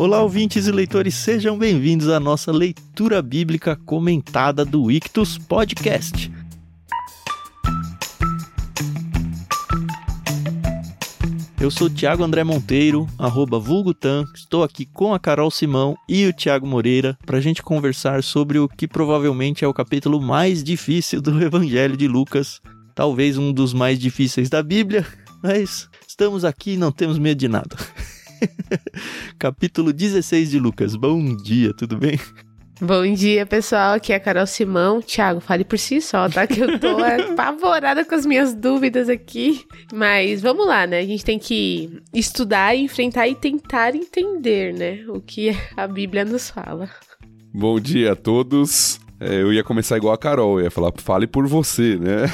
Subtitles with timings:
[0.00, 6.32] Olá, ouvintes e leitores, sejam bem-vindos à nossa leitura bíblica comentada do Ictus Podcast.
[11.60, 16.26] Eu sou o Thiago André Monteiro, arroba Vulgutan, estou aqui com a Carol Simão e
[16.26, 20.64] o Thiago Moreira para a gente conversar sobre o que provavelmente é o capítulo mais
[20.64, 22.62] difícil do Evangelho de Lucas,
[22.94, 25.06] talvez um dos mais difíceis da Bíblia,
[25.42, 27.76] mas estamos aqui e não temos medo de nada.
[29.38, 30.96] Capítulo 16 de Lucas.
[30.96, 32.18] Bom dia, tudo bem?
[32.80, 33.94] Bom dia, pessoal.
[33.94, 35.02] Aqui é a Carol Simão.
[35.02, 36.46] Tiago, fale por si só, tá?
[36.46, 36.96] Que eu tô
[37.32, 39.66] apavorada com as minhas dúvidas aqui.
[39.92, 41.00] Mas vamos lá, né?
[41.00, 45.04] A gente tem que estudar, enfrentar e tentar entender, né?
[45.08, 46.88] O que a Bíblia nos fala.
[47.52, 48.98] Bom dia a todos.
[49.20, 52.24] É, eu ia começar igual a Carol, eu ia falar, fale por você, né?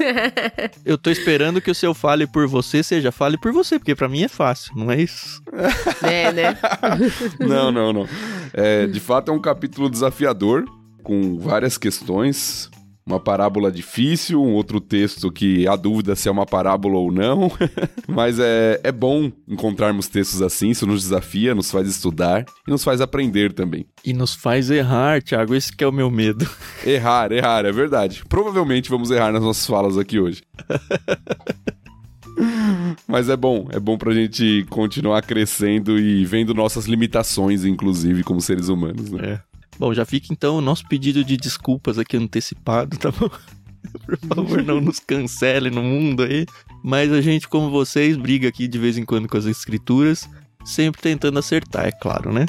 [0.82, 4.08] eu tô esperando que o seu fale por você seja fale por você, porque para
[4.08, 5.42] mim é fácil, não é isso?
[6.02, 6.58] É, né?
[7.40, 8.08] não, não, não.
[8.52, 10.64] É, de fato é um capítulo desafiador,
[11.02, 12.70] com várias questões,
[13.06, 17.50] uma parábola difícil, um outro texto que há dúvida se é uma parábola ou não.
[18.08, 22.82] Mas é, é bom encontrarmos textos assim, isso nos desafia, nos faz estudar e nos
[22.82, 23.86] faz aprender também.
[24.04, 26.48] E nos faz errar, Thiago, esse que é o meu medo.
[26.84, 28.24] Errar, errar, é verdade.
[28.28, 30.42] Provavelmente vamos errar nas nossas falas aqui hoje.
[33.06, 38.40] Mas é bom, é bom pra gente continuar crescendo e vendo nossas limitações, inclusive, como
[38.40, 39.40] seres humanos, né?
[39.52, 39.55] É.
[39.78, 43.28] Bom, já fica então o nosso pedido de desculpas aqui antecipado, tá bom?
[44.04, 46.46] Por favor, não nos cancele no mundo aí.
[46.82, 50.28] Mas a gente, como vocês, briga aqui de vez em quando com as escrituras,
[50.64, 52.46] sempre tentando acertar, é claro, né?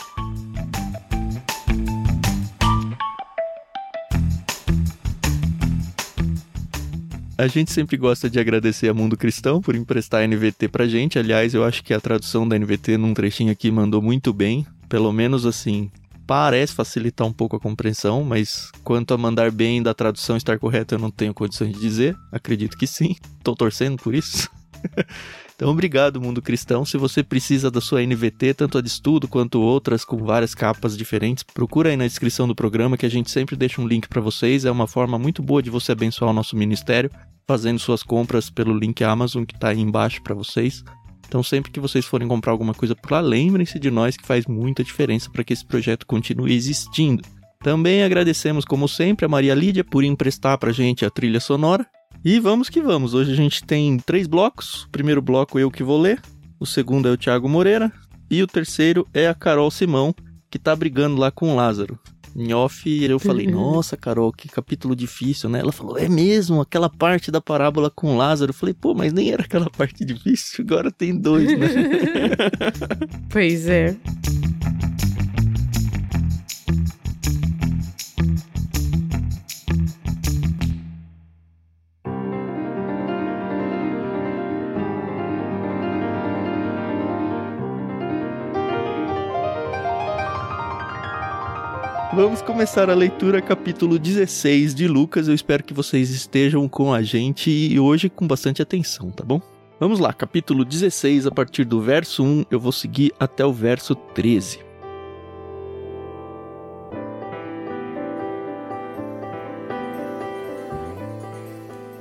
[7.39, 11.19] A gente sempre gosta de agradecer a Mundo Cristão por emprestar a NVT pra gente.
[11.19, 14.65] Aliás, eu acho que a tradução da NVT num trechinho aqui mandou muito bem.
[14.89, 15.91] Pelo menos assim,
[16.27, 20.95] parece facilitar um pouco a compreensão, mas quanto a mandar bem da tradução estar correta,
[20.95, 22.15] eu não tenho condições de dizer.
[22.31, 23.15] Acredito que sim.
[23.37, 24.49] Estou torcendo por isso.
[25.55, 26.83] então, obrigado, mundo cristão.
[26.83, 30.97] Se você precisa da sua NVT, tanto a de estudo quanto outras com várias capas
[30.97, 34.21] diferentes, procura aí na descrição do programa que a gente sempre deixa um link para
[34.21, 34.65] vocês.
[34.65, 37.09] É uma forma muito boa de você abençoar o nosso ministério,
[37.47, 40.83] fazendo suas compras pelo link Amazon que está aí embaixo para vocês.
[41.27, 44.45] Então, sempre que vocês forem comprar alguma coisa por lá, lembrem-se de nós que faz
[44.45, 47.21] muita diferença para que esse projeto continue existindo.
[47.59, 51.85] Também agradecemos, como sempre, a Maria Lídia por emprestar para gente a trilha sonora.
[52.23, 53.13] E vamos que vamos.
[53.13, 54.83] Hoje a gente tem três blocos.
[54.83, 56.21] O primeiro bloco eu que vou ler.
[56.59, 57.91] O segundo é o Thiago Moreira.
[58.29, 60.13] E o terceiro é a Carol Simão,
[60.49, 61.99] que tá brigando lá com o Lázaro.
[62.39, 63.53] Em off, eu falei, uhum.
[63.53, 65.59] nossa, Carol, que capítulo difícil, né?
[65.59, 68.51] Ela falou, é mesmo, aquela parte da parábola com Lázaro.
[68.51, 71.67] Eu falei, pô, mas nem era aquela parte difícil, agora tem dois, né?
[73.31, 73.97] pois é.
[92.17, 95.27] Vamos começar a leitura, capítulo 16 de Lucas.
[95.27, 99.39] Eu espero que vocês estejam com a gente e hoje com bastante atenção, tá bom?
[99.79, 103.93] Vamos lá, capítulo 16, a partir do verso 1, eu vou seguir até o verso
[103.93, 104.61] 13.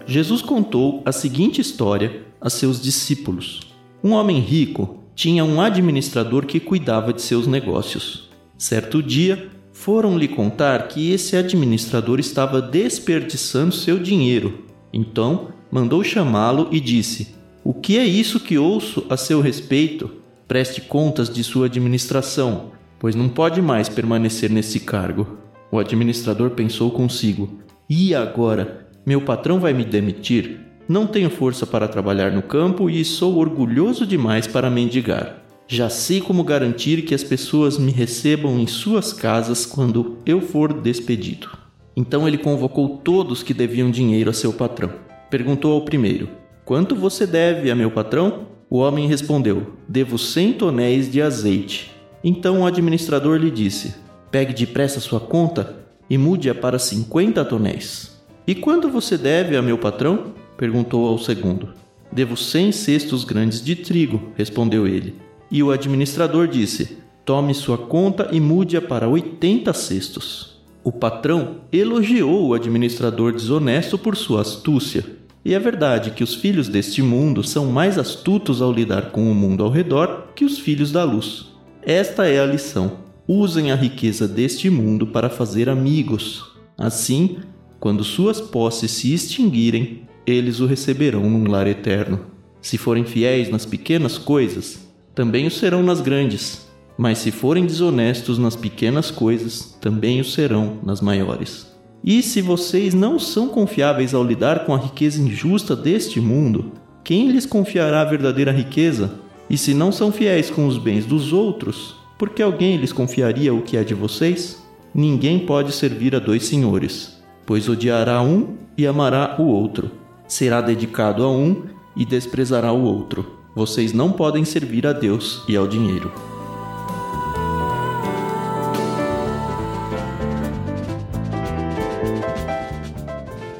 [0.06, 3.60] Jesus contou a seguinte história a seus discípulos.
[4.02, 8.30] Um homem rico tinha um administrador que cuidava de seus negócios.
[8.56, 14.64] Certo dia, foram lhe contar que esse administrador estava desperdiçando seu dinheiro.
[14.90, 20.10] Então mandou chamá-lo e disse: O que é isso que ouço a seu respeito?
[20.48, 25.38] Preste contas de sua administração, pois não pode mais permanecer nesse cargo.
[25.70, 28.88] O administrador pensou consigo: E agora?
[29.04, 30.58] Meu patrão vai me demitir?
[30.88, 35.45] Não tenho força para trabalhar no campo e sou orgulhoso demais para mendigar.
[35.68, 40.72] Já sei como garantir que as pessoas me recebam em suas casas quando eu for
[40.72, 41.48] despedido.
[41.96, 44.92] Então ele convocou todos que deviam dinheiro a seu patrão.
[45.28, 46.28] Perguntou ao primeiro:
[46.64, 48.46] Quanto você deve a meu patrão?
[48.70, 51.90] O homem respondeu: Devo cem tonéis de azeite.
[52.22, 53.94] Então o administrador lhe disse:
[54.30, 58.22] Pegue depressa sua conta e mude-a para cinquenta tonéis.
[58.46, 60.32] E quanto você deve a meu patrão?
[60.56, 61.70] perguntou ao segundo.
[62.12, 65.25] Devo cem cestos grandes de trigo, respondeu ele.
[65.50, 70.56] E o administrador disse: Tome sua conta e mude-a para 80 cestos.
[70.84, 75.04] O patrão elogiou o administrador desonesto por sua astúcia.
[75.44, 79.34] E é verdade que os filhos deste mundo são mais astutos ao lidar com o
[79.34, 81.46] mundo ao redor que os filhos da luz.
[81.82, 82.98] Esta é a lição.
[83.28, 86.52] Usem a riqueza deste mundo para fazer amigos.
[86.78, 87.38] Assim,
[87.80, 92.26] quando suas posses se extinguirem, eles o receberão num lar eterno.
[92.60, 94.85] Se forem fiéis nas pequenas coisas,
[95.16, 96.68] também o serão nas grandes.
[96.96, 101.66] Mas se forem desonestos nas pequenas coisas, também o serão nas maiores.
[102.04, 106.72] E se vocês não são confiáveis ao lidar com a riqueza injusta deste mundo,
[107.02, 109.14] quem lhes confiará a verdadeira riqueza?
[109.48, 113.54] E se não são fiéis com os bens dos outros, por que alguém lhes confiaria
[113.54, 114.62] o que é de vocês?
[114.94, 119.90] Ninguém pode servir a dois senhores, pois odiará um e amará o outro.
[120.28, 121.62] Será dedicado a um
[121.96, 123.35] e desprezará o outro.
[123.56, 126.12] Vocês não podem servir a Deus e ao dinheiro.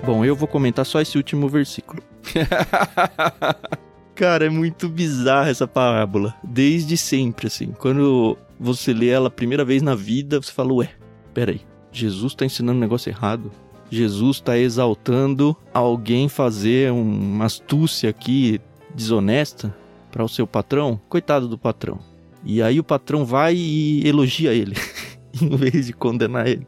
[0.05, 2.03] Bom, eu vou comentar só esse último versículo.
[4.15, 6.35] Cara, é muito bizarra essa parábola.
[6.45, 7.73] Desde sempre, assim.
[7.79, 10.91] Quando você lê ela a primeira vez na vida, você fala, ué,
[11.33, 13.51] peraí, Jesus está ensinando um negócio errado?
[13.89, 18.61] Jesus está exaltando alguém fazer uma astúcia aqui
[18.95, 19.75] desonesta
[20.17, 20.99] para o seu patrão?
[21.11, 21.99] Coitado do patrão.
[22.43, 24.75] E aí o patrão vai e elogia ele,
[25.39, 26.67] em vez de condenar ele.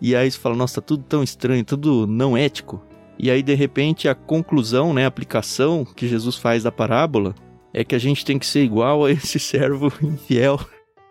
[0.00, 2.82] E aí você fala, nossa, tudo tão estranho, tudo não ético.
[3.18, 7.34] E aí, de repente, a conclusão, né, a aplicação que Jesus faz da parábola
[7.72, 10.58] é que a gente tem que ser igual a esse servo infiel,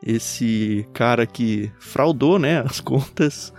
[0.03, 3.53] esse cara que fraudou, né, as contas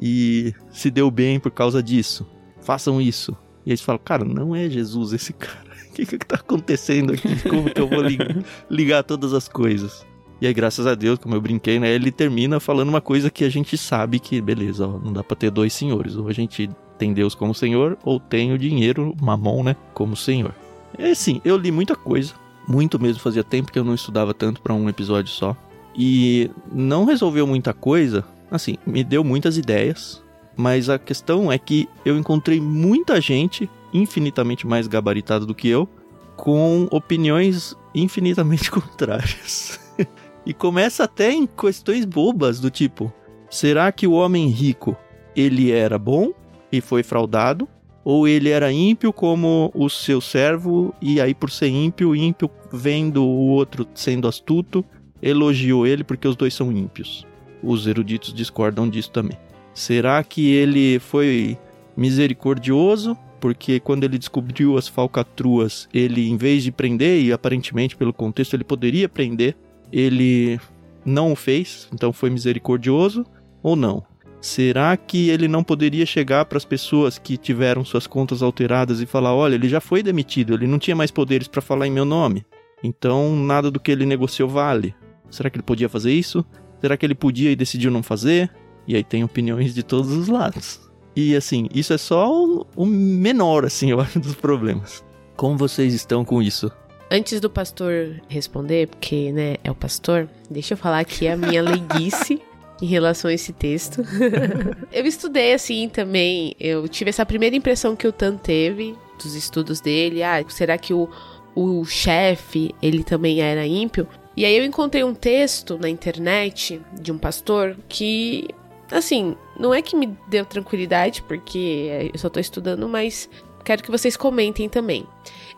[0.00, 2.26] e se deu bem por causa disso.
[2.60, 3.34] Façam isso.
[3.64, 5.69] E aí você fala, cara, não é Jesus esse cara.
[5.90, 7.48] O que que tá acontecendo aqui?
[7.48, 8.02] Como que eu vou
[8.70, 10.06] ligar todas as coisas?
[10.40, 11.92] E aí, graças a Deus, como eu brinquei, né?
[11.92, 15.36] Ele termina falando uma coisa que a gente sabe que, beleza, ó, não dá pra
[15.36, 16.16] ter dois senhores.
[16.16, 19.76] Ou a gente tem Deus como senhor, ou tem o dinheiro, mamon, né?
[19.92, 20.54] Como senhor.
[20.96, 22.32] É assim, eu li muita coisa.
[22.66, 25.54] Muito mesmo, fazia tempo que eu não estudava tanto para um episódio só.
[25.94, 28.24] E não resolveu muita coisa.
[28.50, 30.22] Assim, me deu muitas ideias.
[30.56, 35.88] Mas a questão é que eu encontrei muita gente infinitamente mais gabaritada do que eu,
[36.36, 39.78] com opiniões infinitamente contrárias.
[40.46, 43.12] E começa até em questões bobas do tipo:
[43.50, 44.96] será que o homem rico
[45.36, 46.32] ele era bom
[46.72, 47.68] e foi fraudado?
[48.02, 53.22] Ou ele era ímpio como o seu servo, e aí, por ser ímpio, ímpio vendo
[53.22, 54.82] o outro sendo astuto,
[55.20, 57.26] elogiou ele porque os dois são ímpios.
[57.62, 59.36] Os eruditos discordam disso também.
[59.74, 61.58] Será que ele foi
[61.94, 63.16] misericordioso?
[63.40, 68.54] Porque quando ele descobriu as falcatruas, ele, em vez de prender, e aparentemente pelo contexto
[68.54, 69.56] ele poderia prender,
[69.90, 70.60] ele
[71.04, 73.24] não o fez, então foi misericordioso
[73.62, 74.04] ou não?
[74.40, 79.06] Será que ele não poderia chegar para as pessoas que tiveram suas contas alteradas e
[79.06, 82.04] falar: olha, ele já foi demitido, ele não tinha mais poderes para falar em meu
[82.04, 82.44] nome,
[82.82, 84.94] então nada do que ele negociou vale?
[85.30, 86.44] Será que ele podia fazer isso?
[86.80, 88.50] Será que ele podia e decidiu não fazer?
[88.86, 90.89] E aí tem opiniões de todos os lados.
[91.22, 92.32] E assim, isso é só
[92.74, 95.04] o menor, assim, eu acho, dos problemas.
[95.36, 96.72] Como vocês estão com isso?
[97.10, 101.62] Antes do pastor responder, porque, né, é o pastor, deixa eu falar aqui a minha
[101.62, 102.40] leiguice
[102.80, 104.02] em relação a esse texto.
[104.90, 109.78] eu estudei assim também, eu tive essa primeira impressão que o Tan teve dos estudos
[109.78, 110.22] dele.
[110.22, 111.06] Ah, será que o,
[111.54, 114.08] o chefe, ele também era ímpio?
[114.34, 118.48] E aí eu encontrei um texto na internet de um pastor que,
[118.90, 123.28] assim, não é que me deu tranquilidade, porque eu só tô estudando, mas
[123.62, 125.06] quero que vocês comentem também.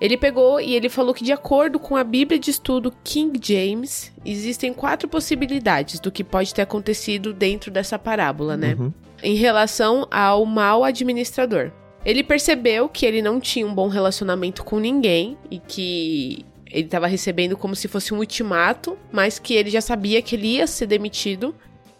[0.00, 4.12] Ele pegou e ele falou que, de acordo com a Bíblia de Estudo King James,
[4.24, 8.76] existem quatro possibilidades do que pode ter acontecido dentro dessa parábola, né?
[8.76, 8.92] Uhum.
[9.22, 11.70] Em relação ao mau administrador.
[12.04, 17.06] Ele percebeu que ele não tinha um bom relacionamento com ninguém e que ele estava
[17.06, 20.86] recebendo como se fosse um ultimato, mas que ele já sabia que ele ia ser
[20.86, 21.54] demitido.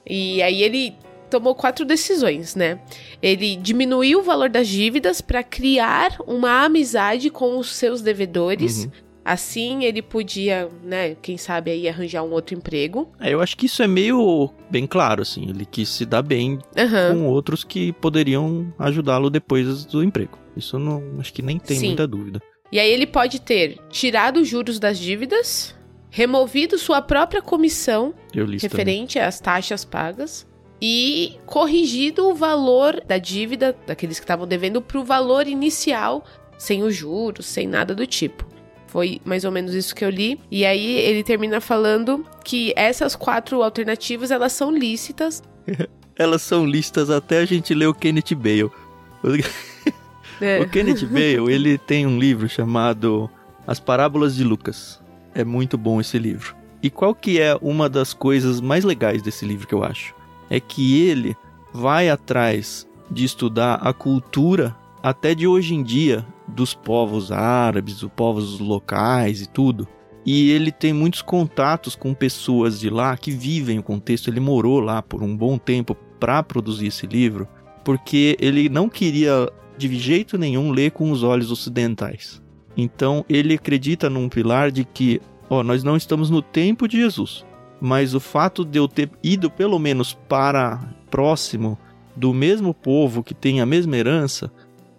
[0.05, 0.97] E aí ele
[1.33, 2.79] tomou quatro decisões, né?
[3.23, 8.85] Ele diminuiu o valor das dívidas para criar uma amizade com os seus devedores.
[8.85, 8.91] Uhum.
[9.25, 13.11] Assim ele podia, né, quem sabe aí arranjar um outro emprego.
[13.19, 15.49] É, eu acho que isso é meio bem claro, assim.
[15.49, 17.15] Ele quis se dar bem uhum.
[17.15, 20.39] com outros que poderiam ajudá-lo depois do emprego.
[20.57, 21.87] Isso não, acho que nem tem Sim.
[21.89, 22.43] muita dúvida.
[22.71, 25.75] E aí ele pode ter tirado os juros das dívidas,
[26.11, 28.13] removido sua própria comissão
[28.61, 29.29] referente também.
[29.29, 30.47] às taxas pagas,
[30.85, 36.25] e corrigido o valor da dívida daqueles que estavam devendo para o valor inicial,
[36.59, 38.45] sem os juros, sem nada do tipo.
[38.89, 40.41] Foi mais ou menos isso que eu li.
[40.51, 45.41] E aí ele termina falando que essas quatro alternativas elas são lícitas.
[46.19, 48.71] elas são lícitas até a gente ler o Kenneth Bale.
[50.41, 50.61] É.
[50.61, 53.31] O Kenneth Bale, ele tem um livro chamado
[53.65, 55.01] As Parábolas de Lucas.
[55.37, 56.57] É muito bom esse livro.
[56.83, 60.13] E qual que é uma das coisas mais legais desse livro que eu acho?
[60.51, 61.37] É que ele
[61.73, 68.11] vai atrás de estudar a cultura até de hoje em dia dos povos árabes, dos
[68.15, 69.87] povos locais e tudo.
[70.25, 74.29] E ele tem muitos contatos com pessoas de lá que vivem o contexto.
[74.29, 77.49] Ele morou lá por um bom tempo para produzir esse livro,
[77.85, 82.41] porque ele não queria de jeito nenhum ler com os olhos ocidentais.
[82.77, 85.21] Então ele acredita num pilar de que
[85.51, 87.45] ó, nós não estamos no tempo de Jesus,
[87.85, 90.79] mas o fato de eu ter ido pelo menos para
[91.11, 91.77] próximo
[92.15, 94.53] do mesmo povo que tem a mesma herança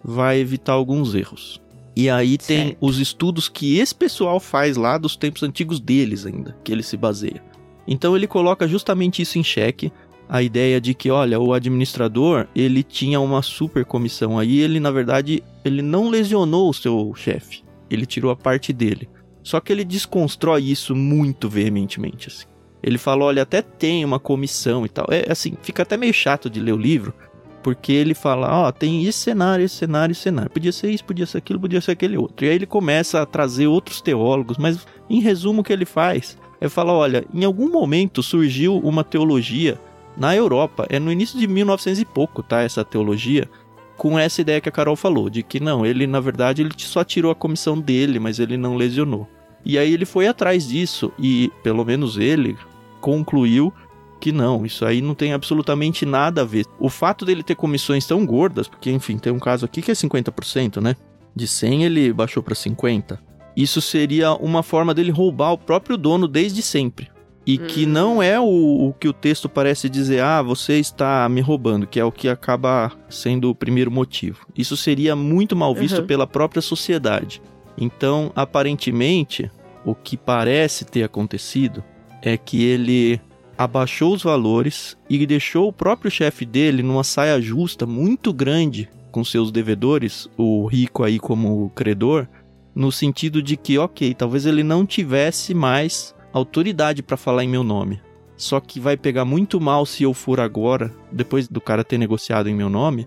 [0.04, 1.62] vai evitar alguns erros.
[1.96, 2.76] E aí tem certo.
[2.82, 6.94] os estudos que esse pessoal faz lá dos tempos antigos deles ainda, que ele se
[6.94, 7.42] baseia.
[7.88, 9.90] Então ele coloca justamente isso em xeque,
[10.28, 14.90] a ideia de que, olha, o administrador, ele tinha uma super comissão aí, ele na
[14.90, 19.08] verdade, ele não lesionou o seu chefe, ele tirou a parte dele.
[19.42, 22.53] Só que ele desconstrói isso muito veementemente, assim.
[22.84, 25.06] Ele fala, olha, até tem uma comissão e tal.
[25.10, 27.14] É assim, fica até meio chato de ler o livro,
[27.62, 30.50] porque ele fala, ó, oh, tem esse cenário, esse cenário, esse cenário.
[30.50, 32.44] Podia ser isso, podia ser aquilo, podia ser aquele outro.
[32.44, 36.36] E aí ele começa a trazer outros teólogos, mas em resumo o que ele faz
[36.60, 39.80] é falar, olha, em algum momento surgiu uma teologia
[40.14, 43.48] na Europa, é no início de 1900 e pouco, tá, essa teologia,
[43.96, 47.02] com essa ideia que a Carol falou, de que não, ele na verdade ele só
[47.02, 49.26] tirou a comissão dele, mas ele não lesionou.
[49.64, 52.56] E aí ele foi atrás disso e, pelo menos ele,
[53.04, 53.70] concluiu
[54.18, 56.64] que não, isso aí não tem absolutamente nada a ver.
[56.80, 59.94] O fato dele ter comissões tão gordas, porque enfim, tem um caso aqui que é
[59.94, 60.96] 50%, né?
[61.36, 63.20] De 100 ele baixou para 50.
[63.54, 67.10] Isso seria uma forma dele roubar o próprio dono desde sempre.
[67.46, 67.66] E hum.
[67.66, 71.86] que não é o, o, que o texto parece dizer, ah, você está me roubando,
[71.86, 74.46] que é o que acaba sendo o primeiro motivo.
[74.56, 76.06] Isso seria muito mal visto uhum.
[76.06, 77.42] pela própria sociedade.
[77.76, 79.50] Então, aparentemente,
[79.84, 81.84] o que parece ter acontecido
[82.24, 83.20] é que ele
[83.56, 89.22] abaixou os valores e deixou o próprio chefe dele numa saia justa muito grande com
[89.22, 92.26] seus devedores, o rico aí como credor,
[92.74, 97.62] no sentido de que, ok, talvez ele não tivesse mais autoridade para falar em meu
[97.62, 98.00] nome.
[98.36, 102.48] Só que vai pegar muito mal se eu for agora, depois do cara ter negociado
[102.48, 103.06] em meu nome,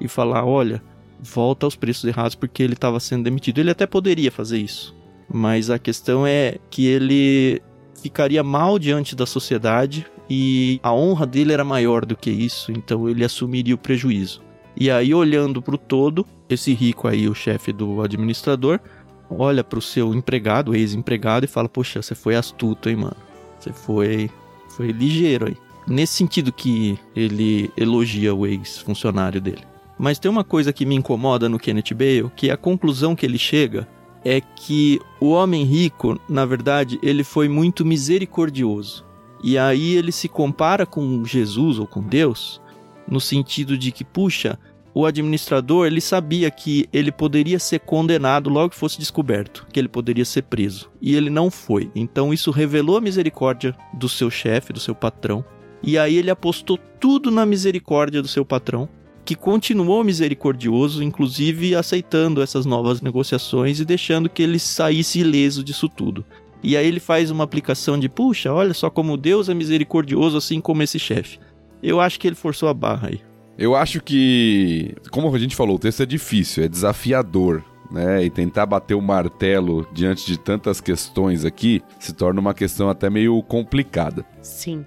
[0.00, 0.80] e falar: olha,
[1.18, 3.58] volta aos preços errados porque ele estava sendo demitido.
[3.58, 4.94] Ele até poderia fazer isso,
[5.28, 7.60] mas a questão é que ele
[8.02, 13.08] ficaria mal diante da sociedade e a honra dele era maior do que isso, então
[13.08, 14.42] ele assumiria o prejuízo.
[14.76, 18.78] E aí, olhando para o todo, esse rico aí, o chefe do administrador,
[19.28, 23.16] olha pro seu empregado, ex-empregado, e fala: Poxa, você foi astuto, hein, mano?
[23.58, 24.30] Você foi,
[24.76, 25.56] foi ligeiro aí.
[25.86, 29.62] Nesse sentido que ele elogia o ex-funcionário dele.
[29.98, 33.26] Mas tem uma coisa que me incomoda no Kenneth Bale, que é a conclusão que
[33.26, 33.88] ele chega
[34.24, 39.04] é que o homem rico, na verdade, ele foi muito misericordioso.
[39.42, 42.60] E aí ele se compara com Jesus ou com Deus,
[43.06, 44.58] no sentido de que, puxa,
[44.94, 49.88] o administrador ele sabia que ele poderia ser condenado logo que fosse descoberto, que ele
[49.88, 50.90] poderia ser preso.
[51.00, 51.90] E ele não foi.
[51.94, 55.44] Então isso revelou a misericórdia do seu chefe, do seu patrão.
[55.82, 58.88] E aí ele apostou tudo na misericórdia do seu patrão,
[59.28, 65.86] que continuou misericordioso, inclusive aceitando essas novas negociações e deixando que ele saísse ileso disso
[65.86, 66.24] tudo.
[66.62, 70.62] E aí ele faz uma aplicação de, puxa, olha só como Deus é misericordioso assim
[70.62, 71.38] como esse chefe.
[71.82, 73.20] Eu acho que ele forçou a barra aí.
[73.58, 77.62] Eu acho que, como a gente falou, o texto é difícil, é desafiador.
[77.90, 82.90] Né, e tentar bater o martelo diante de tantas questões aqui se torna uma questão
[82.90, 84.26] até meio complicada.
[84.42, 84.84] Sim.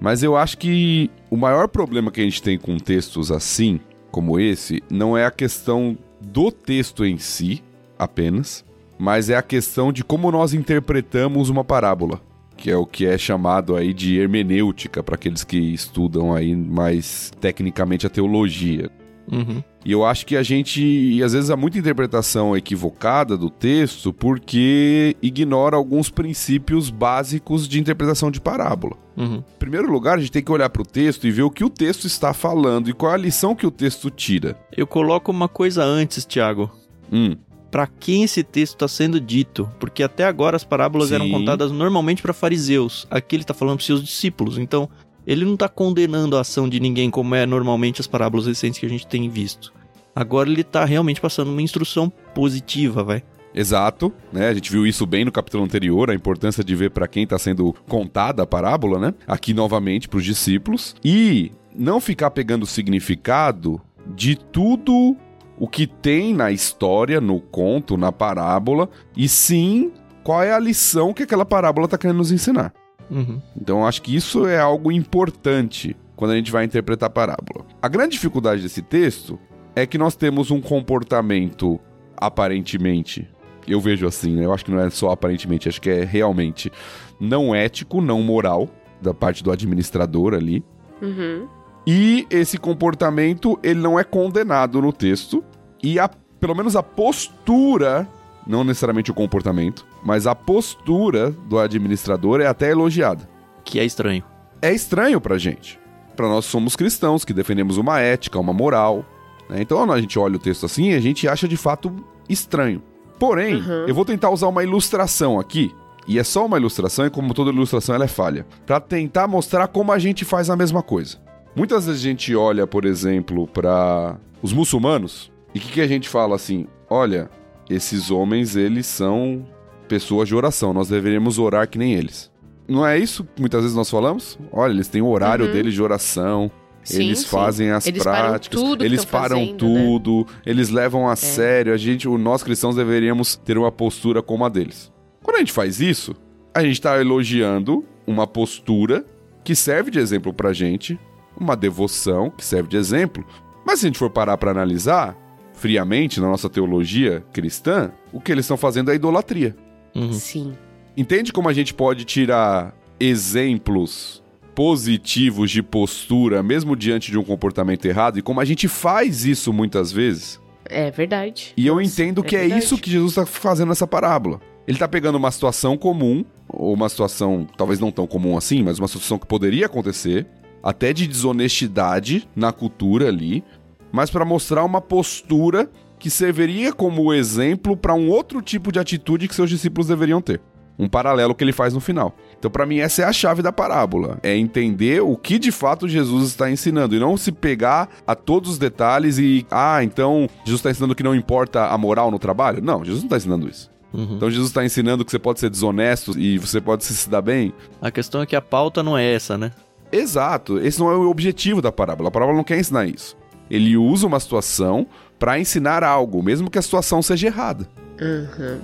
[0.00, 4.38] Mas eu acho que o maior problema que a gente tem com textos assim, como
[4.38, 7.62] esse, não é a questão do texto em si
[7.98, 8.64] apenas,
[8.98, 12.20] mas é a questão de como nós interpretamos uma parábola
[12.58, 17.30] que é o que é chamado aí de hermenêutica para aqueles que estudam aí mais
[17.40, 18.90] tecnicamente a teologia.
[19.30, 19.62] Uhum.
[19.84, 25.16] E eu acho que a gente, às vezes, há muita interpretação equivocada do texto porque
[25.22, 28.96] ignora alguns princípios básicos de interpretação de parábola.
[29.16, 29.36] Uhum.
[29.36, 31.64] Em primeiro lugar, a gente tem que olhar para o texto e ver o que
[31.64, 34.56] o texto está falando e qual é a lição que o texto tira.
[34.76, 36.70] Eu coloco uma coisa antes, Tiago.
[37.12, 37.36] Hum
[37.70, 41.16] para quem esse texto está sendo dito, porque até agora as parábolas Sim.
[41.16, 43.06] eram contadas normalmente para fariseus.
[43.10, 44.58] Aqui ele está falando para seus discípulos.
[44.58, 44.88] Então,
[45.28, 48.86] ele não está condenando a ação de ninguém como é normalmente as parábolas recentes que
[48.86, 49.74] a gente tem visto.
[50.16, 53.22] Agora ele está realmente passando uma instrução positiva, vai.
[53.54, 54.48] Exato, né?
[54.48, 57.38] A gente viu isso bem no capítulo anterior, a importância de ver para quem está
[57.38, 59.14] sendo contada a parábola, né?
[59.26, 63.78] Aqui novamente para os discípulos e não ficar pegando o significado
[64.16, 65.14] de tudo
[65.58, 69.92] o que tem na história, no conto, na parábola, e sim
[70.24, 72.72] qual é a lição que aquela parábola está querendo nos ensinar.
[73.10, 73.40] Uhum.
[73.60, 77.64] Então eu acho que isso é algo importante quando a gente vai interpretar a parábola.
[77.80, 79.38] A grande dificuldade desse texto
[79.74, 81.78] é que nós temos um comportamento
[82.16, 83.28] aparentemente,
[83.66, 84.44] eu vejo assim, né?
[84.44, 86.72] Eu acho que não é só aparentemente, acho que é realmente
[87.20, 88.68] não ético, não moral
[89.00, 90.64] da parte do administrador ali.
[91.00, 91.46] Uhum.
[91.86, 95.44] E esse comportamento, ele não é condenado no texto.
[95.82, 96.08] E a,
[96.40, 98.06] pelo menos a postura,
[98.46, 103.28] não necessariamente o comportamento, mas a postura do administrador é até elogiada.
[103.64, 104.22] Que é estranho.
[104.62, 105.78] É estranho pra gente.
[106.16, 109.04] Pra nós somos cristãos, que defendemos uma ética, uma moral.
[109.48, 109.62] né?
[109.62, 111.94] Então, quando a gente olha o texto assim, a gente acha de fato
[112.28, 112.82] estranho.
[113.18, 113.86] Porém, Uhum.
[113.88, 115.72] eu vou tentar usar uma ilustração aqui.
[116.06, 118.46] E é só uma ilustração, e como toda ilustração, ela é falha.
[118.66, 121.18] Pra tentar mostrar como a gente faz a mesma coisa.
[121.54, 125.86] Muitas vezes a gente olha, por exemplo, para os muçulmanos, e o que, que a
[125.86, 126.66] gente fala assim?
[126.88, 127.28] Olha,
[127.68, 129.44] esses homens, eles são
[129.88, 132.30] pessoas de oração, nós deveríamos orar que nem eles.
[132.68, 134.38] Não é isso que muitas vezes nós falamos?
[134.52, 135.52] Olha, eles têm o horário Uhum.
[135.52, 136.50] deles de oração,
[136.84, 137.26] Sim, eles sim.
[137.26, 139.56] fazem as Eles param práticas, tudo que eles param fazendo, né?
[139.58, 141.72] tudo, eles levam a sério.
[141.72, 144.92] A gente, nós cristãos deveríamos ter uma postura como a deles.
[145.22, 146.14] Quando a gente faz isso,
[146.54, 149.04] a gente está elogiando uma postura
[149.44, 150.98] que serve de exemplo pra gente,
[151.38, 153.24] uma devoção que serve de exemplo.
[153.66, 155.16] Mas se a gente for parar para analisar
[155.54, 159.56] friamente na nossa teologia cristã, o que eles estão fazendo é idolatria.
[159.94, 160.12] Uhum.
[160.12, 160.54] Sim.
[160.96, 164.22] Entende como a gente pode tirar exemplos
[164.54, 169.52] positivos de postura, mesmo diante de um comportamento errado, e como a gente faz isso
[169.52, 170.40] muitas vezes?
[170.64, 171.52] É verdade.
[171.56, 172.64] E eu Nossa, entendo que é, verdade.
[172.64, 174.40] isso que Jesus está fazendo nessa parábola.
[174.66, 178.78] Ele está pegando uma situação comum, ou uma situação talvez não tão comum assim, mas
[178.78, 180.26] uma situação que poderia acontecer,
[180.62, 183.44] até de desonestidade na cultura ali,
[183.92, 189.28] mas para mostrar uma postura que serviria como exemplo para um outro tipo de atitude
[189.28, 190.40] que seus discípulos deveriam ter.
[190.78, 192.14] Um paralelo que ele faz no final.
[192.38, 194.18] Então, para mim, essa é a chave da parábola.
[194.22, 196.94] É entender o que de fato Jesus está ensinando.
[196.94, 201.02] E não se pegar a todos os detalhes e, ah, então Jesus está ensinando que
[201.02, 202.62] não importa a moral no trabalho?
[202.62, 203.68] Não, Jesus não está ensinando isso.
[203.92, 204.16] Uhum.
[204.16, 207.22] Então, Jesus está ensinando que você pode ser desonesto e você pode se, se dar
[207.22, 207.52] bem?
[207.82, 209.50] A questão é que a pauta não é essa, né?
[209.90, 210.58] Exato.
[210.58, 212.08] Esse não é o objetivo da parábola.
[212.08, 213.16] A parábola não quer ensinar isso.
[213.50, 214.86] Ele usa uma situação
[215.18, 217.68] para ensinar algo, mesmo que a situação seja errada.
[218.00, 218.58] Uhum.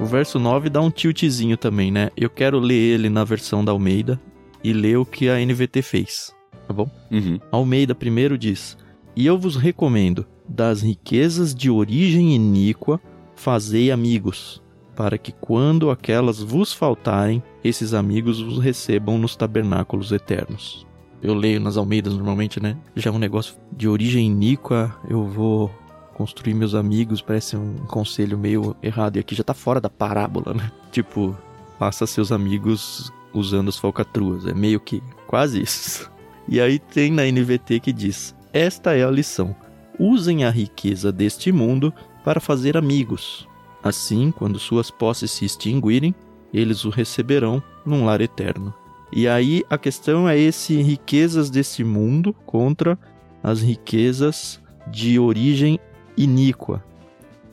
[0.00, 2.10] O verso 9 dá um tiltzinho também, né?
[2.16, 4.18] Eu quero ler ele na versão da Almeida
[4.64, 6.34] e ler o que a NVT fez,
[6.66, 6.90] tá bom?
[7.10, 7.38] Uhum.
[7.52, 8.78] Almeida primeiro diz:
[9.14, 13.00] E eu vos recomendo, das riquezas de origem iníqua,
[13.36, 14.62] fazei amigos,
[15.00, 20.86] para que quando aquelas vos faltarem, esses amigos vos recebam nos tabernáculos eternos.
[21.22, 22.76] Eu leio nas Almeidas normalmente, né?
[22.94, 25.70] Já é um negócio de origem iníqua, eu vou
[26.12, 29.16] construir meus amigos, parece um conselho meio errado.
[29.16, 30.70] E aqui já tá fora da parábola, né?
[30.92, 31.34] Tipo,
[31.78, 34.46] faça seus amigos usando as falcatruas.
[34.46, 36.10] É meio que quase isso.
[36.46, 39.56] E aí tem na NVT que diz: Esta é a lição.
[39.98, 41.90] Usem a riqueza deste mundo
[42.22, 43.48] para fazer amigos.
[43.82, 46.14] Assim, quando suas posses se extinguirem,
[46.52, 48.74] eles o receberão num lar eterno.
[49.12, 52.98] E aí a questão é esse riquezas deste mundo contra
[53.42, 55.78] as riquezas de origem
[56.16, 56.84] iníqua.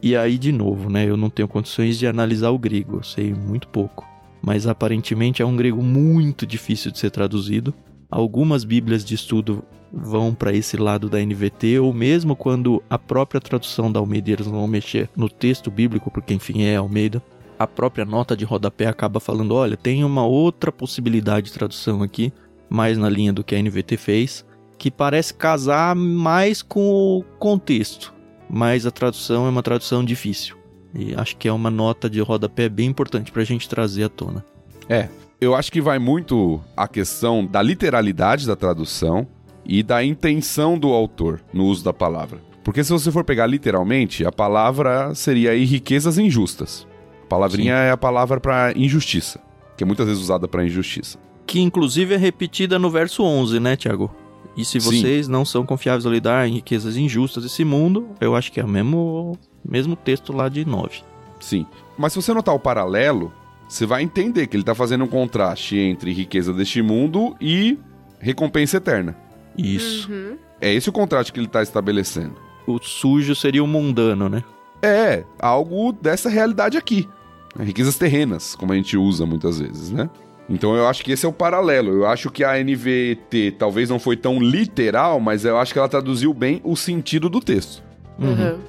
[0.02, 3.34] E aí de novo, né, eu não tenho condições de analisar o grego, eu sei
[3.34, 4.08] muito pouco,
[4.42, 7.74] mas aparentemente é um grego muito difícil de ser traduzido.
[8.10, 13.42] Algumas bíblias de estudo vão para esse lado da NVT, ou mesmo quando a própria
[13.42, 17.22] tradução da Almeida eles vão mexer no texto bíblico, porque enfim é Almeida,
[17.58, 22.32] a própria nota de rodapé acaba falando: olha, tem uma outra possibilidade de tradução aqui,
[22.70, 24.46] mais na linha do que a NVT fez,
[24.78, 28.14] que parece casar mais com o contexto,
[28.50, 30.56] mas a tradução é uma tradução difícil.
[30.94, 34.10] E acho que é uma nota de rodapé bem importante para a gente trazer à
[34.10, 34.46] tona.
[34.90, 39.28] É, eu acho que vai muito a questão da literalidade da tradução
[39.68, 42.40] e da intenção do autor no uso da palavra.
[42.64, 46.88] Porque se você for pegar literalmente, a palavra seria aí riquezas injustas.
[47.24, 49.40] A palavrinha é a palavra para injustiça,
[49.76, 51.20] que é muitas vezes usada para injustiça.
[51.46, 54.14] Que inclusive é repetida no verso 11, né, Tiago?
[54.56, 54.90] E se Sim.
[54.90, 58.64] vocês não são confiáveis ao lidar em riquezas injustas desse mundo, eu acho que é
[58.64, 61.02] o mesmo, mesmo texto lá de 9.
[61.40, 61.66] Sim.
[61.98, 63.32] Mas se você notar o paralelo,
[63.70, 67.78] você vai entender que ele está fazendo um contraste entre riqueza deste mundo e
[68.20, 69.27] recompensa eterna.
[69.58, 70.12] Isso.
[70.12, 70.38] Uhum.
[70.62, 72.36] É esse o contraste que ele está estabelecendo.
[72.66, 74.44] O sujo seria o mundano, né?
[74.82, 77.08] É, algo dessa realidade aqui.
[77.60, 80.10] Riquezas terrenas, como a gente usa muitas vezes, né?
[80.50, 81.92] Então eu acho que esse é o paralelo.
[81.92, 85.90] Eu acho que a NVT talvez não foi tão literal, mas eu acho que ela
[85.90, 87.84] traduziu bem o sentido do texto.
[88.20, 88.60] Uhum.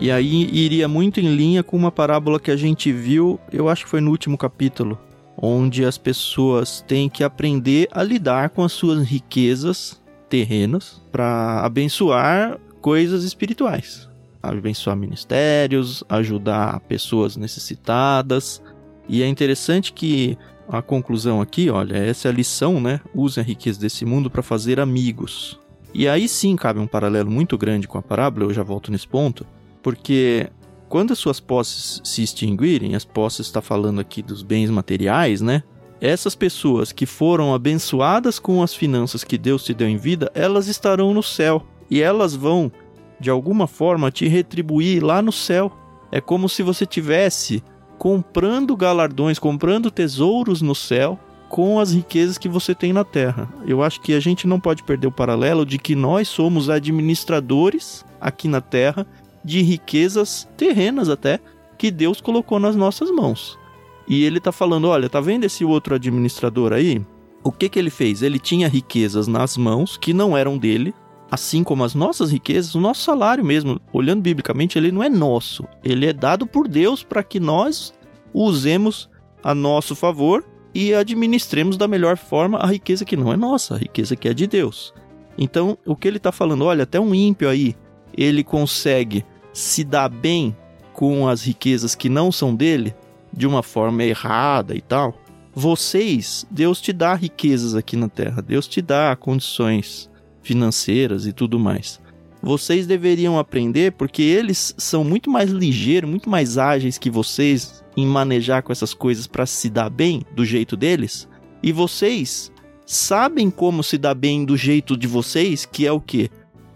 [0.00, 3.84] E aí iria muito em linha com uma parábola que a gente viu, eu acho
[3.84, 4.98] que foi no último capítulo,
[5.36, 12.58] onde as pessoas têm que aprender a lidar com as suas riquezas terrenas para abençoar
[12.80, 14.08] coisas espirituais.
[14.42, 18.62] Abençoar ministérios, ajudar pessoas necessitadas.
[19.06, 23.02] E é interessante que a conclusão aqui, olha, essa é a lição, né?
[23.14, 25.60] Use a riqueza desse mundo para fazer amigos.
[25.92, 29.06] E aí sim cabe um paralelo muito grande com a parábola, eu já volto nesse
[29.06, 29.44] ponto,
[29.82, 30.48] porque
[30.88, 35.62] quando as suas posses se extinguirem, as posses está falando aqui dos bens materiais, né?
[36.00, 40.66] Essas pessoas que foram abençoadas com as finanças que Deus te deu em vida, elas
[40.66, 42.72] estarão no céu e elas vão
[43.20, 45.70] de alguma forma te retribuir lá no céu.
[46.10, 47.62] É como se você tivesse
[47.98, 53.52] comprando galardões, comprando tesouros no céu com as riquezas que você tem na terra.
[53.66, 58.04] Eu acho que a gente não pode perder o paralelo de que nós somos administradores
[58.20, 59.06] aqui na terra
[59.44, 61.40] de riquezas terrenas até
[61.78, 63.58] que Deus colocou nas nossas mãos.
[64.06, 67.04] E ele está falando, olha, tá vendo esse outro administrador aí?
[67.42, 68.22] O que que ele fez?
[68.22, 70.94] Ele tinha riquezas nas mãos que não eram dele,
[71.30, 75.64] assim como as nossas riquezas, o nosso salário mesmo, olhando biblicamente, ele não é nosso.
[75.82, 77.94] Ele é dado por Deus para que nós
[78.34, 79.08] usemos
[79.42, 83.78] a nosso favor e administremos da melhor forma a riqueza que não é nossa, a
[83.78, 84.92] riqueza que é de Deus.
[85.38, 87.74] Então, o que ele está falando, olha, até um ímpio aí,
[88.16, 90.56] ele consegue se dar bem
[90.92, 92.94] com as riquezas que não são dele,
[93.32, 95.14] de uma forma errada e tal.
[95.54, 100.10] Vocês, Deus te dá riquezas aqui na terra, Deus te dá condições
[100.42, 102.00] financeiras e tudo mais.
[102.42, 108.06] Vocês deveriam aprender porque eles são muito mais ligeiros, muito mais ágeis que vocês em
[108.06, 111.28] manejar com essas coisas para se dar bem do jeito deles.
[111.62, 112.50] E vocês
[112.86, 116.30] sabem como se dar bem do jeito de vocês, que é o que?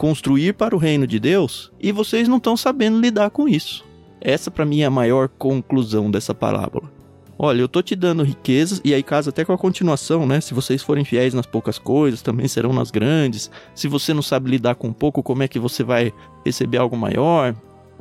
[0.04, 3.82] Construir para o reino de Deus, e vocês não estão sabendo lidar com isso.
[4.20, 6.92] Essa para mim é a maior conclusão dessa parábola.
[7.38, 10.42] Olha, eu tô te dando riquezas, e aí casa até com a continuação, né?
[10.42, 13.50] Se vocês forem fiéis nas poucas coisas, também serão nas grandes.
[13.74, 16.12] Se você não sabe lidar com pouco, como é que você vai
[16.44, 17.56] receber algo maior?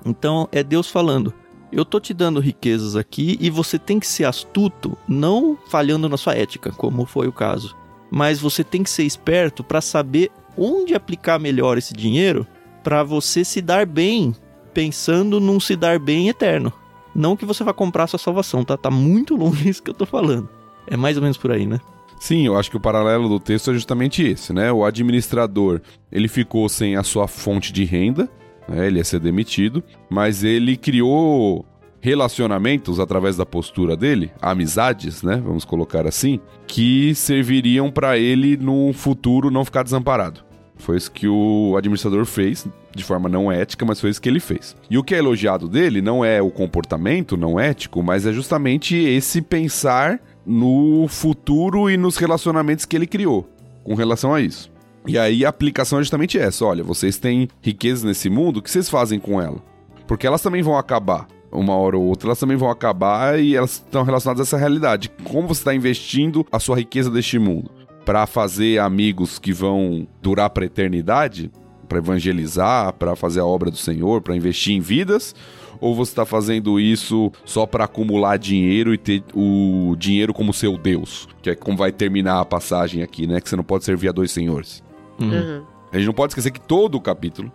[0.06, 1.34] Então é Deus falando:
[1.72, 6.18] eu tô te dando riquezas aqui e você tem que ser astuto, não falhando na
[6.18, 7.78] sua ética, como foi o caso.
[8.12, 12.46] Mas você tem que ser esperto para saber onde aplicar melhor esse dinheiro
[12.84, 14.36] para você se dar bem,
[14.74, 16.72] pensando num se dar bem eterno.
[17.16, 18.76] Não que você vá comprar sua salvação, tá?
[18.76, 20.50] Tá muito longe disso que eu tô falando.
[20.88, 21.80] É mais ou menos por aí, né?
[22.20, 24.72] Sim, eu acho que o paralelo do texto é justamente esse, né?
[24.72, 28.30] O administrador, ele ficou sem a sua fonte de renda,
[28.68, 28.88] né?
[28.88, 31.66] ele ia ser demitido, mas ele criou
[32.04, 35.42] relacionamentos através da postura dele, amizades, né?
[35.42, 36.38] Vamos colocar assim,
[36.68, 40.42] que serviriam para ele no futuro não ficar desamparado.
[40.76, 44.42] Foi isso que o administrador fez, de forma não ética, mas foi isso que ele
[44.42, 44.76] fez.
[44.89, 48.98] E o que é elogiado dele não é o comportamento não ético, mas é justamente
[48.98, 53.50] esse pensar no futuro e nos relacionamentos que ele criou
[53.82, 54.70] com relação a isso.
[55.08, 58.70] E aí a aplicação é justamente essa: olha, vocês têm riquezas nesse mundo, o que
[58.70, 59.63] vocês fazem com ela?
[60.06, 61.28] Porque elas também vão acabar.
[61.54, 65.12] Uma hora ou outra, elas também vão acabar e elas estão relacionadas a essa realidade.
[65.24, 67.70] Como você está investindo a sua riqueza deste mundo?
[68.06, 71.52] para fazer amigos que vão durar para a eternidade,
[71.88, 75.36] para evangelizar, para fazer a obra do Senhor, para investir em vidas?
[75.80, 80.78] Ou você está fazendo isso só para acumular dinheiro e ter o dinheiro como seu
[80.78, 81.28] Deus?
[81.42, 83.42] Que é como vai terminar a passagem aqui, né?
[83.42, 84.82] Que você não pode servir a dois senhores.
[85.20, 85.63] Uhum.
[85.92, 87.52] A gente não pode esquecer que todo o capítulo,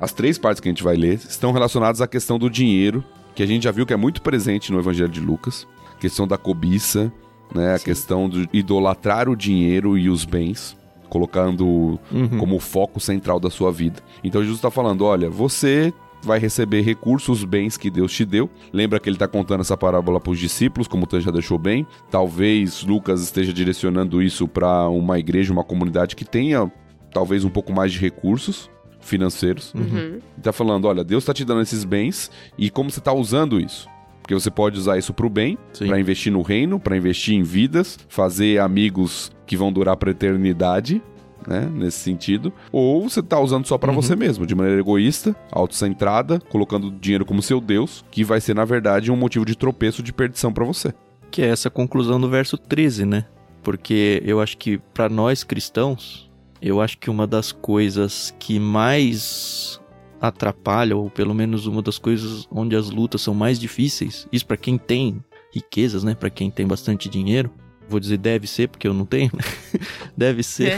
[0.00, 3.04] as três partes que a gente vai ler, estão relacionadas à questão do dinheiro,
[3.38, 5.64] que a gente já viu que é muito presente no Evangelho de Lucas,
[6.00, 7.12] questão da cobiça,
[7.54, 7.76] né?
[7.76, 10.76] A questão de idolatrar o dinheiro e os bens,
[11.08, 12.36] colocando Uhum.
[12.36, 14.02] como foco central da sua vida.
[14.24, 18.50] Então Jesus está falando: olha, você vai receber recursos, bens que Deus te deu.
[18.72, 21.58] Lembra que ele está contando essa parábola para os discípulos, como o Tan já deixou
[21.58, 21.86] bem.
[22.10, 26.68] Talvez Lucas esteja direcionando isso para uma igreja, uma comunidade que tenha
[27.12, 28.68] talvez um pouco mais de recursos
[29.08, 29.72] financeiros.
[29.74, 30.20] Uhum.
[30.36, 33.60] E tá falando, olha, Deus está te dando esses bens e como você está usando
[33.60, 33.88] isso.
[34.22, 37.42] Porque você pode usar isso para o bem, para investir no reino, para investir em
[37.42, 41.00] vidas, fazer amigos que vão durar para eternidade,
[41.46, 46.38] né, nesse sentido, ou você tá usando só para você mesmo, de maneira egoísta, autocentrada,
[46.40, 50.12] colocando dinheiro como seu Deus, que vai ser na verdade um motivo de tropeço, de
[50.12, 50.92] perdição para você.
[51.30, 53.24] Que é essa conclusão do verso 13, né?
[53.62, 56.27] Porque eu acho que para nós cristãos,
[56.60, 59.80] eu acho que uma das coisas que mais
[60.20, 64.56] atrapalha, ou pelo menos uma das coisas onde as lutas são mais difíceis, isso para
[64.56, 65.22] quem tem
[65.54, 66.14] riquezas, né?
[66.14, 67.50] Para quem tem bastante dinheiro,
[67.88, 69.42] vou dizer deve ser, porque eu não tenho, né?
[70.16, 70.72] deve ser.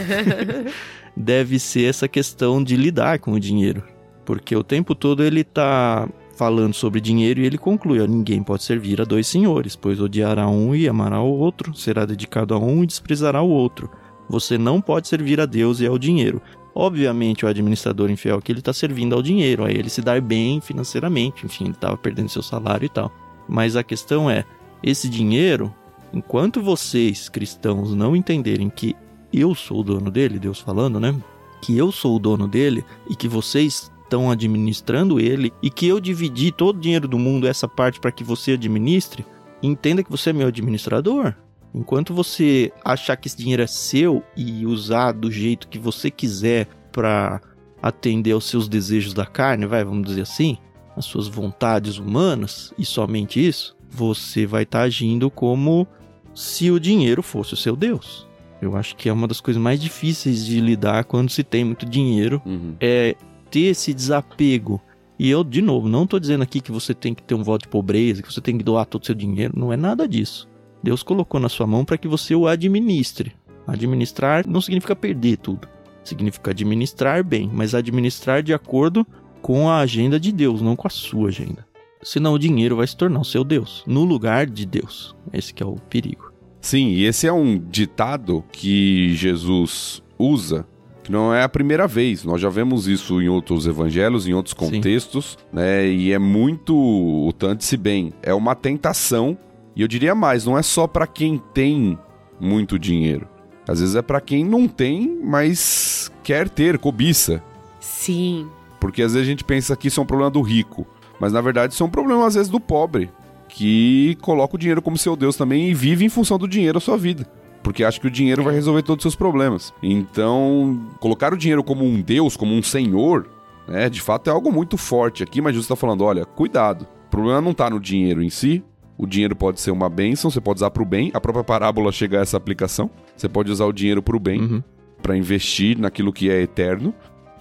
[1.17, 3.83] deve ser essa questão de lidar com o dinheiro.
[4.25, 8.63] Porque o tempo todo ele tá falando sobre dinheiro e ele conclui: ó, ninguém pode
[8.63, 12.83] servir a dois senhores, pois odiará um e amará o outro, será dedicado a um
[12.83, 13.91] e desprezará o outro.
[14.31, 16.41] Você não pode servir a Deus e ao dinheiro.
[16.73, 20.61] Obviamente, o administrador infiel que ele está servindo ao dinheiro, a ele se dar bem
[20.61, 23.11] financeiramente, enfim, ele estava perdendo seu salário e tal.
[23.49, 24.45] Mas a questão é:
[24.85, 25.75] esse dinheiro,
[26.15, 28.95] enquanto vocês cristãos não entenderem que
[29.33, 31.13] eu sou o dono dele, Deus falando, né?
[31.61, 35.99] Que eu sou o dono dele e que vocês estão administrando ele e que eu
[35.99, 39.27] dividi todo o dinheiro do mundo, essa parte, para que você administre,
[39.61, 41.35] entenda que você é meu administrador.
[41.75, 46.67] Enquanto você achar que esse dinheiro é seu e usar do jeito que você quiser
[46.91, 47.41] para
[47.83, 50.59] atender aos seus desejos da carne, vai, vamos dizer assim,
[50.97, 55.87] as suas vontades humanas e somente isso, você vai estar tá agindo como
[56.35, 58.29] se o dinheiro fosse o seu Deus.
[58.61, 61.87] Eu acho que é uma das coisas mais difíceis de lidar quando se tem muito
[61.87, 62.75] dinheiro, uhum.
[62.81, 63.17] é
[63.51, 64.81] ter esse desapego.
[65.19, 67.63] E eu, de novo, não estou dizendo aqui que você tem que ter um voto
[67.63, 70.49] de pobreza, que você tem que doar todo o seu dinheiro, não é nada disso.
[70.83, 73.33] Deus colocou na sua mão para que você o administre.
[73.67, 75.69] Administrar não significa perder tudo,
[76.03, 79.07] significa administrar bem, mas administrar de acordo
[79.43, 81.67] com a agenda de Deus, não com a sua agenda.
[82.03, 85.15] Senão o dinheiro vai se tornar o seu Deus, no lugar de Deus.
[85.33, 86.33] Esse é o perigo.
[86.61, 90.67] Sim, e esse é um ditado que Jesus usa
[91.03, 92.25] que não é a primeira vez.
[92.25, 95.57] Nós já vemos isso em outros evangelhos, em outros contextos, Sim.
[95.57, 95.89] né?
[95.89, 98.13] E é muito o tanto se bem.
[98.23, 99.37] É uma tentação,
[99.81, 101.99] e eu diria mais, não é só para quem tem
[102.39, 103.27] muito dinheiro.
[103.67, 107.43] Às vezes é para quem não tem, mas quer ter, cobiça.
[107.81, 108.47] Sim.
[108.79, 110.87] Porque às vezes a gente pensa que isso é um problema do rico,
[111.19, 113.11] mas na verdade isso é um problema às vezes do pobre,
[113.49, 116.81] que coloca o dinheiro como seu Deus também e vive em função do dinheiro a
[116.83, 117.27] sua vida
[117.63, 119.73] porque acha que o dinheiro vai resolver todos os seus problemas.
[119.83, 123.29] Então, colocar o dinheiro como um deus, como um senhor,
[123.69, 126.87] né, de fato é algo muito forte aqui, mas Jesus está falando, olha, cuidado.
[127.07, 128.65] O problema não está no dinheiro em si.
[129.01, 131.11] O dinheiro pode ser uma bênção, você pode usar para o bem.
[131.15, 132.91] A própria parábola chega a essa aplicação.
[133.17, 134.63] Você pode usar o dinheiro para o bem, uhum.
[135.01, 136.93] para investir naquilo que é eterno,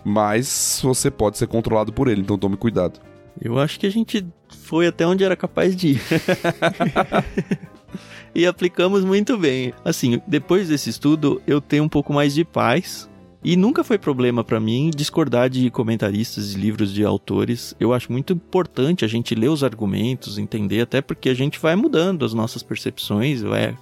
[0.02, 3.02] mas você pode ser controlado por ele, então tome cuidado.
[3.42, 4.26] Eu acho que a gente
[4.58, 6.02] foi até onde era capaz de ir.
[8.34, 9.74] e aplicamos muito bem.
[9.84, 13.09] Assim, depois desse estudo, eu tenho um pouco mais de paz.
[13.44, 17.74] E nunca foi problema para mim discordar de comentaristas de livros de autores.
[17.80, 21.76] Eu acho muito importante a gente ler os argumentos, entender, até porque a gente vai
[21.76, 23.78] mudando as nossas percepções, vai,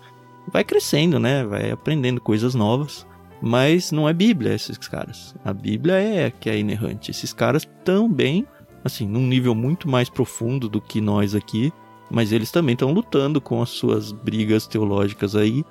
[0.51, 1.43] vai crescendo, né?
[1.43, 3.05] Vai aprendendo coisas novas.
[3.41, 5.35] Mas não é Bíblia esses caras.
[5.43, 7.11] A Bíblia é que é inerrante.
[7.11, 8.45] Esses caras também,
[8.83, 11.71] assim, num nível muito mais profundo do que nós aqui,
[12.09, 15.63] mas eles também estão lutando com as suas brigas teológicas aí.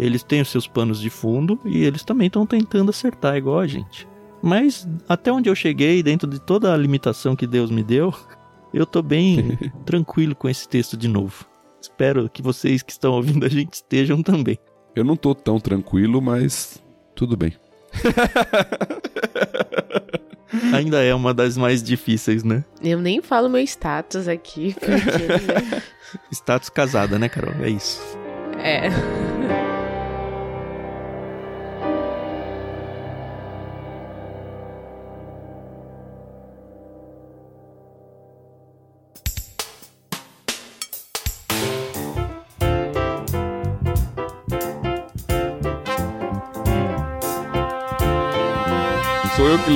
[0.00, 3.66] Eles têm os seus panos de fundo e eles também estão tentando acertar igual a
[3.66, 4.08] gente.
[4.42, 8.14] Mas até onde eu cheguei, dentro de toda a limitação que Deus me deu,
[8.72, 11.44] eu tô bem tranquilo com esse texto de novo.
[11.78, 14.58] Espero que vocês que estão ouvindo a gente estejam também.
[14.96, 16.82] Eu não tô tão tranquilo, mas
[17.14, 17.52] tudo bem.
[20.72, 22.64] Ainda é uma das mais difíceis, né?
[22.82, 24.94] Eu nem falo meu status aqui, porque...
[24.94, 25.82] Né?
[26.32, 27.54] status casada, né, Carol?
[27.62, 28.00] É isso.
[28.58, 28.88] É.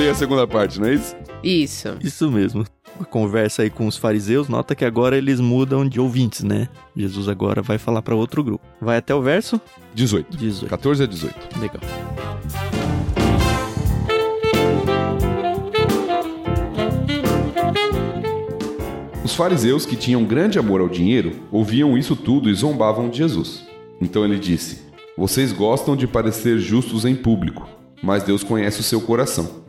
[0.09, 1.15] A segunda parte, não é isso?
[1.43, 1.97] Isso.
[1.99, 2.63] Isso mesmo.
[2.99, 6.69] A conversa aí com os fariseus, nota que agora eles mudam de ouvintes, né?
[6.95, 8.63] Jesus agora vai falar para outro grupo.
[8.79, 9.59] Vai até o verso
[9.95, 10.37] 18.
[10.37, 10.69] 18.
[10.69, 11.59] 14 a 18.
[11.59, 11.81] Legal.
[19.23, 23.65] Os fariseus, que tinham grande amor ao dinheiro, ouviam isso tudo e zombavam de Jesus.
[23.99, 24.83] Então ele disse:
[25.17, 27.67] Vocês gostam de parecer justos em público,
[28.03, 29.64] mas Deus conhece o seu coração.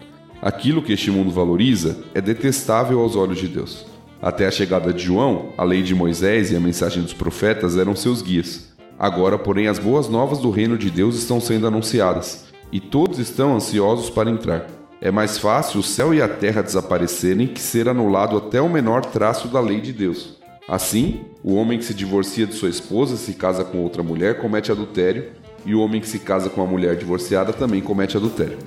[0.46, 3.84] Aquilo que este mundo valoriza é detestável aos olhos de Deus.
[4.22, 7.96] Até a chegada de João, a lei de Moisés e a mensagem dos profetas eram
[7.96, 8.72] seus guias.
[8.96, 13.56] Agora, porém, as boas novas do reino de Deus estão sendo anunciadas, e todos estão
[13.56, 14.68] ansiosos para entrar.
[15.00, 19.04] É mais fácil o céu e a terra desaparecerem que ser anulado até o menor
[19.04, 20.36] traço da lei de Deus.
[20.68, 24.38] Assim, o homem que se divorcia de sua esposa e se casa com outra mulher
[24.38, 25.24] comete adultério,
[25.64, 28.58] e o homem que se casa com uma mulher divorciada também comete adultério.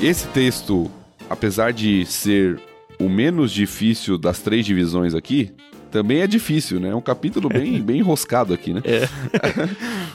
[0.00, 0.90] Esse texto,
[1.28, 2.60] apesar de ser
[2.98, 5.52] o menos difícil das três divisões aqui,
[5.90, 6.90] também é difícil, né?
[6.90, 8.82] É um capítulo bem, bem enroscado aqui, né?
[8.84, 9.08] É.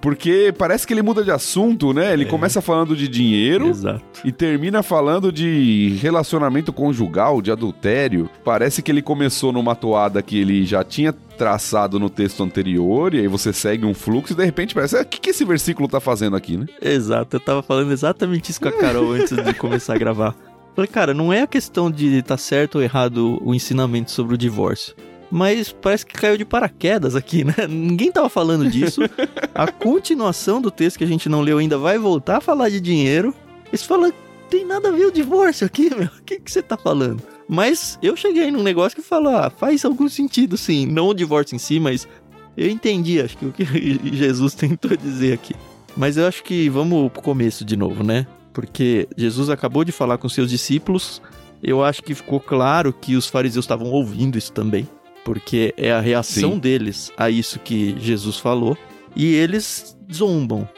[0.00, 2.12] Porque parece que ele muda de assunto, né?
[2.12, 4.02] Ele começa falando de dinheiro Exato.
[4.24, 8.30] e termina falando de relacionamento conjugal, de adultério.
[8.44, 13.20] Parece que ele começou numa toada que ele já tinha traçado no texto anterior, e
[13.20, 15.86] aí você segue um fluxo e de repente parece, "Ah, o que, que esse versículo
[15.88, 16.66] tá fazendo aqui, né?
[16.80, 20.34] Exato, eu tava falando exatamente isso com a Carol antes de começar a gravar.
[20.74, 24.38] Falei, cara, não é a questão de tá certo ou errado o ensinamento sobre o
[24.38, 24.94] divórcio.
[25.30, 27.54] Mas parece que caiu de paraquedas aqui, né?
[27.68, 29.00] Ninguém tava falando disso.
[29.54, 32.80] A continuação do texto que a gente não leu ainda vai voltar a falar de
[32.80, 33.34] dinheiro.
[33.72, 34.12] E você fala,
[34.48, 36.06] tem nada a ver o divórcio aqui, meu.
[36.06, 37.22] O que, que você tá falando?
[37.48, 40.86] Mas eu cheguei num negócio que fala, ah, faz algum sentido sim.
[40.86, 42.08] Não o divórcio em si, mas
[42.56, 43.64] eu entendi, acho que o que
[44.16, 45.54] Jesus tentou dizer aqui.
[45.96, 48.26] Mas eu acho que vamos pro começo de novo, né?
[48.52, 51.22] Porque Jesus acabou de falar com seus discípulos.
[51.62, 54.88] Eu acho que ficou claro que os fariseus estavam ouvindo isso também.
[55.26, 56.58] Porque é a reação Sim.
[56.60, 58.78] deles a isso que Jesus falou.
[59.16, 60.68] E eles zombam.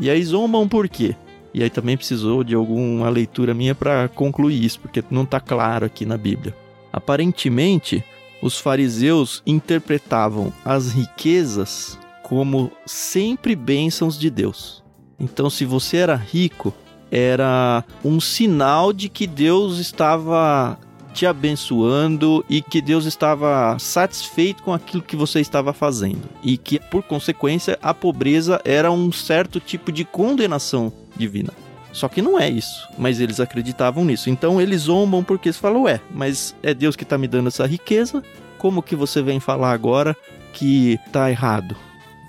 [0.00, 1.14] E aí zombam por quê?
[1.54, 5.86] E aí também precisou de alguma leitura minha para concluir isso, porque não tá claro
[5.86, 6.52] aqui na Bíblia.
[6.92, 8.02] Aparentemente,
[8.42, 14.82] os fariseus interpretavam as riquezas como sempre bênçãos de Deus.
[15.16, 16.74] Então, se você era rico,
[17.08, 20.76] era um sinal de que Deus estava
[21.12, 26.22] te abençoando e que Deus estava satisfeito com aquilo que você estava fazendo.
[26.42, 31.52] E que, por consequência, a pobreza era um certo tipo de condenação divina.
[31.92, 34.30] Só que não é isso, mas eles acreditavam nisso.
[34.30, 37.66] Então eles zombam porque eles falam: Ué, mas é Deus que está me dando essa
[37.66, 38.22] riqueza,
[38.58, 40.16] como que você vem falar agora
[40.52, 41.76] que tá errado?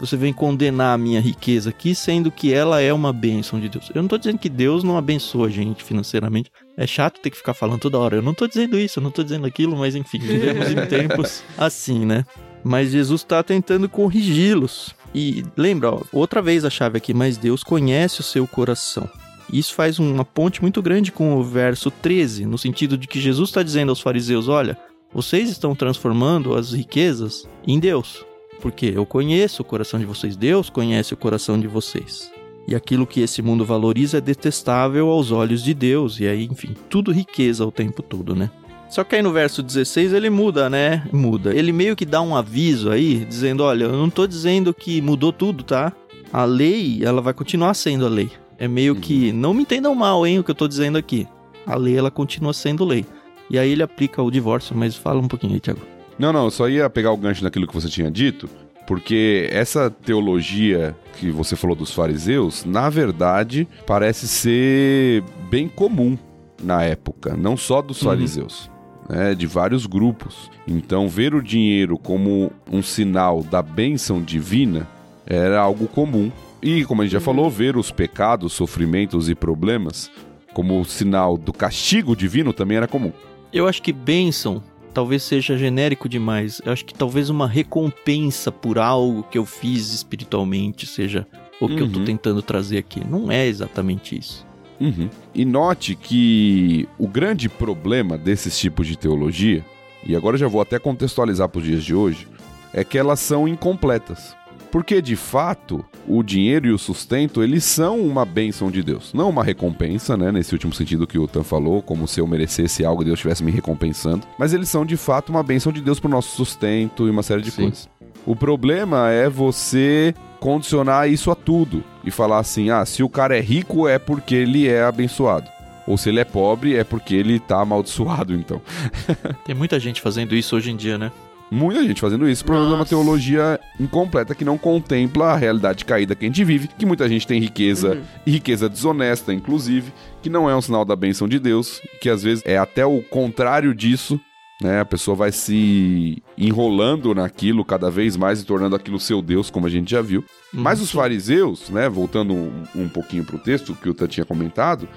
[0.03, 3.89] Você vem condenar a minha riqueza aqui, sendo que ela é uma bênção de Deus.
[3.95, 6.51] Eu não tô dizendo que Deus não abençoa a gente financeiramente.
[6.75, 8.17] É chato ter que ficar falando toda hora.
[8.17, 11.41] Eu não tô dizendo isso, eu não tô dizendo aquilo, mas enfim, vivemos em tempos
[11.57, 12.25] assim, né?
[12.61, 14.93] Mas Jesus está tentando corrigi-los.
[15.15, 19.09] E lembra, ó, outra vez a chave aqui, mas Deus conhece o seu coração.
[19.53, 23.51] Isso faz uma ponte muito grande com o verso 13, no sentido de que Jesus
[23.51, 24.77] está dizendo aos fariseus: olha,
[25.13, 28.25] vocês estão transformando as riquezas em Deus.
[28.63, 32.31] Porque eu conheço o coração de vocês, Deus conhece o coração de vocês.
[32.65, 36.17] E aquilo que esse mundo valoriza é detestável aos olhos de Deus.
[36.21, 38.49] E aí, enfim, tudo riqueza o tempo todo, né?
[38.89, 41.05] Só que aí no verso 16 ele muda, né?
[41.11, 41.53] Muda.
[41.53, 45.33] Ele meio que dá um aviso aí, dizendo: olha, eu não tô dizendo que mudou
[45.33, 45.91] tudo, tá?
[46.31, 48.31] A lei, ela vai continuar sendo a lei.
[48.57, 51.27] É meio que, não me entendam mal, hein, o que eu tô dizendo aqui.
[51.67, 53.05] A lei, ela continua sendo lei.
[53.49, 55.92] E aí ele aplica o divórcio, mas fala um pouquinho aí, Thiago.
[56.17, 58.49] Não, não, eu só ia pegar o gancho daquilo que você tinha dito,
[58.87, 66.17] porque essa teologia que você falou dos fariseus, na verdade, parece ser bem comum
[66.61, 68.09] na época, não só dos Uhum.
[68.09, 68.71] fariseus.
[69.09, 70.49] né, de vários grupos.
[70.65, 74.87] Então, ver o dinheiro como um sinal da bênção divina
[75.25, 76.31] era algo comum.
[76.61, 80.09] E, como a gente já falou, ver os pecados, sofrimentos e problemas
[80.53, 83.11] como sinal do castigo divino também era comum.
[83.51, 84.63] Eu acho que bênção
[84.93, 86.61] talvez seja genérico demais.
[86.65, 91.25] Eu acho que talvez uma recompensa por algo que eu fiz espiritualmente seja
[91.59, 92.05] o que eu tô Uhum.
[92.05, 93.01] tentando trazer aqui.
[93.07, 94.45] Não é exatamente isso.
[94.79, 95.09] Uhum.
[95.33, 99.63] E note que o grande problema desses tipos de teologia,
[100.05, 102.27] e agora eu já vou até contextualizar para os dias de hoje,
[102.73, 104.35] é que elas são incompletas.
[104.73, 109.29] Porque de fato, o dinheiro e o sustento, eles são uma bênção de Deus, não
[109.29, 113.03] uma recompensa, né, nesse último sentido que o Tan falou, como se eu merecesse algo
[113.03, 116.07] e Deus estivesse me recompensando, mas eles são de fato uma bênção de Deus para
[116.07, 117.61] o nosso sustento e uma série de Sim.
[117.61, 117.87] coisas.
[118.25, 123.37] O problema é você condicionar isso a tudo e falar assim: ah, se o cara
[123.37, 125.47] é rico é porque ele é abençoado.
[125.85, 128.59] Ou se ele é pobre é porque ele tá amaldiçoado, então.
[129.45, 131.11] Tem muita gente fazendo isso hoje em dia, né?
[131.53, 136.25] Muita gente fazendo isso, de uma teologia incompleta que não contempla a realidade caída que
[136.25, 138.01] a gente vive, que muita gente tem riqueza Uhum.
[138.25, 139.93] e riqueza desonesta, inclusive,
[140.23, 143.03] que não é um sinal da bênção de Deus, que às vezes é até o
[143.03, 144.19] contrário disso,
[144.59, 144.79] né?
[144.79, 149.67] A pessoa vai se enrolando naquilo cada vez mais e tornando aquilo seu Deus, como
[149.67, 150.25] a gente já viu.
[150.51, 154.87] Mas os fariseus, né, voltando um, um pouquinho pro texto que o Tan tinha comentado,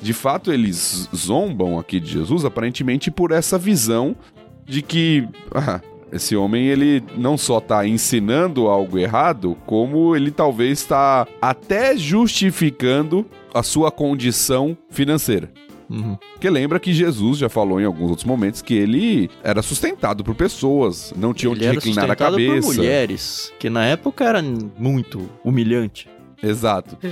[0.00, 4.16] de fato eles zombam aqui de Jesus aparentemente por essa visão
[4.64, 5.80] de que ah,
[6.16, 13.24] esse homem ele não só está ensinando algo errado, como ele talvez está até justificando
[13.54, 15.50] a sua condição financeira.
[15.88, 16.16] Uhum.
[16.32, 20.34] Porque lembra que Jesus já falou em alguns outros momentos que ele era sustentado por
[20.34, 22.66] pessoas, não tinha onde Ele era reclinar a sustentado por cabeça.
[22.66, 26.08] mulheres, que na época era muito humilhante.
[26.42, 26.96] Exato.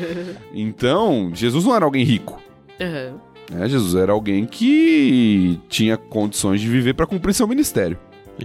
[0.53, 2.41] Então, Jesus não era alguém rico.
[2.81, 3.21] Aham.
[3.51, 3.69] Né?
[3.69, 7.99] Jesus era alguém que tinha condições de viver para cumprir seu ministério.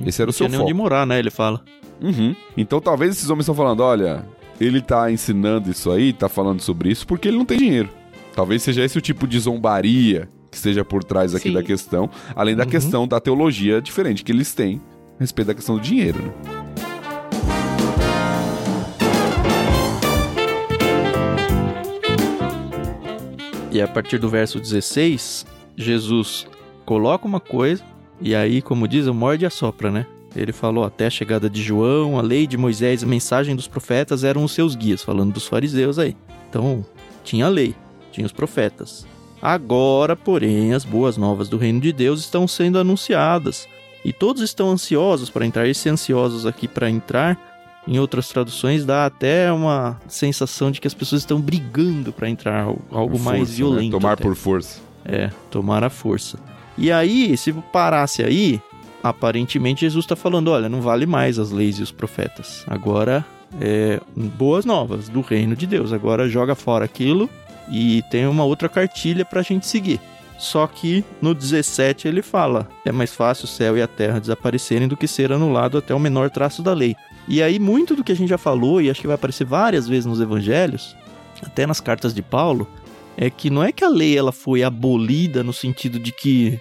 [0.05, 0.83] Esse era o Não seu tinha nem onde foco.
[0.83, 1.19] morar, né?
[1.19, 1.61] Ele fala.
[2.01, 2.35] Uhum.
[2.55, 4.25] Então talvez esses homens estão falando, olha,
[4.59, 7.89] ele tá ensinando isso aí, tá falando sobre isso porque ele não tem dinheiro.
[8.35, 11.53] Talvez seja esse o tipo de zombaria que esteja por trás aqui Sim.
[11.53, 12.69] da questão, além da Uhum.
[12.69, 14.81] questão da teologia diferente que eles têm
[15.17, 16.31] a respeito da questão do dinheiro, né?
[23.71, 26.47] E a partir do verso 16, Jesus
[26.85, 27.83] coloca uma coisa,
[28.21, 30.05] e aí, como diz, o morde e assopra, né?
[30.35, 34.23] Ele falou até a chegada de João, a lei de Moisés, a mensagem dos profetas
[34.23, 36.15] eram os seus guias, falando dos fariseus aí.
[36.49, 36.85] Então,
[37.23, 37.75] tinha a lei,
[38.11, 39.07] tinha os profetas.
[39.41, 43.67] Agora, porém, as boas novas do reino de Deus estão sendo anunciadas.
[44.03, 45.67] E todos estão ansiosos para entrar.
[45.67, 50.93] Esse ansiosos aqui para entrar, em outras traduções, dá até uma sensação de que as
[50.93, 53.55] pessoas estão brigando para entrar, algo mais né?
[53.55, 53.91] violento.
[53.91, 54.23] Tomar até.
[54.23, 54.79] por força.
[55.05, 56.37] É, tomar a força.
[56.79, 58.61] E aí, se parasse aí,
[59.03, 62.63] aparentemente Jesus está falando: olha, não vale mais as leis e os profetas.
[62.67, 63.25] Agora
[63.59, 65.91] é boas novas do reino de Deus.
[65.91, 67.29] Agora joga fora aquilo
[67.69, 69.99] e tem uma outra cartilha para a gente seguir.
[70.37, 74.87] Só que no 17 ele fala: é mais fácil o céu e a terra desaparecerem
[74.87, 76.95] do que ser anulado até o menor traço da lei.
[77.27, 79.87] E aí, muito do que a gente já falou, e acho que vai aparecer várias
[79.87, 80.95] vezes nos evangelhos,
[81.43, 82.67] até nas cartas de Paulo,
[83.17, 86.57] é que não é que a lei ela foi abolida no sentido de que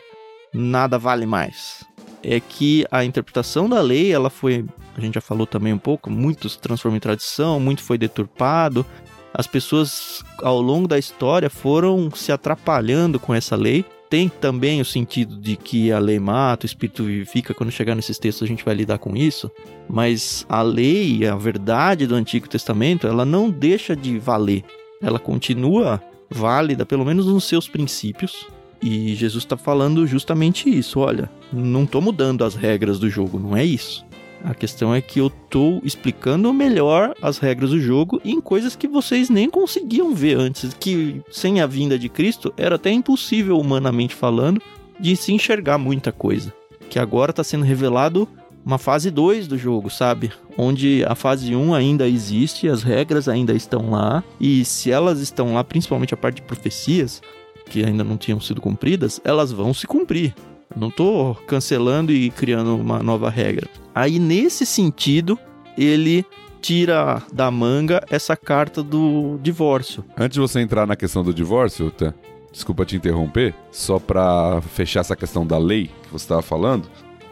[0.52, 1.84] nada vale mais.
[2.22, 4.64] É que a interpretação da lei, ela foi,
[4.96, 8.84] a gente já falou também um pouco, muito se transformou em tradição, muito foi deturpado.
[9.32, 13.84] As pessoas ao longo da história foram se atrapalhando com essa lei.
[14.10, 17.52] Tem também o sentido de que a lei mata, o espírito vivifica.
[17.52, 19.50] Quando chegar nesses textos a gente vai lidar com isso.
[19.88, 24.64] Mas a lei, a verdade do Antigo Testamento, ela não deixa de valer.
[25.02, 28.46] Ela continua válida, pelo menos nos seus princípios.
[28.80, 31.00] E Jesus está falando justamente isso.
[31.00, 34.06] Olha, não estou mudando as regras do jogo, não é isso.
[34.44, 38.86] A questão é que eu estou explicando melhor as regras do jogo em coisas que
[38.86, 40.72] vocês nem conseguiam ver antes.
[40.74, 44.62] Que sem a vinda de Cristo era até impossível, humanamente falando,
[44.98, 46.52] de se enxergar muita coisa.
[46.88, 48.28] Que agora está sendo revelado
[48.64, 50.30] uma fase 2 do jogo, sabe?
[50.56, 55.54] Onde a fase 1 ainda existe, as regras ainda estão lá, e se elas estão
[55.54, 57.22] lá, principalmente a parte de profecias,
[57.68, 60.34] que ainda não tinham sido cumpridas, elas vão se cumprir.
[60.74, 63.68] Eu não tô cancelando e criando uma nova regra.
[63.94, 65.38] Aí, nesse sentido,
[65.76, 66.24] ele
[66.60, 70.04] tira da manga essa carta do divórcio.
[70.16, 72.12] Antes de você entrar na questão do divórcio, Tan,
[72.52, 76.88] desculpa te interromper, só pra fechar essa questão da lei que você estava falando,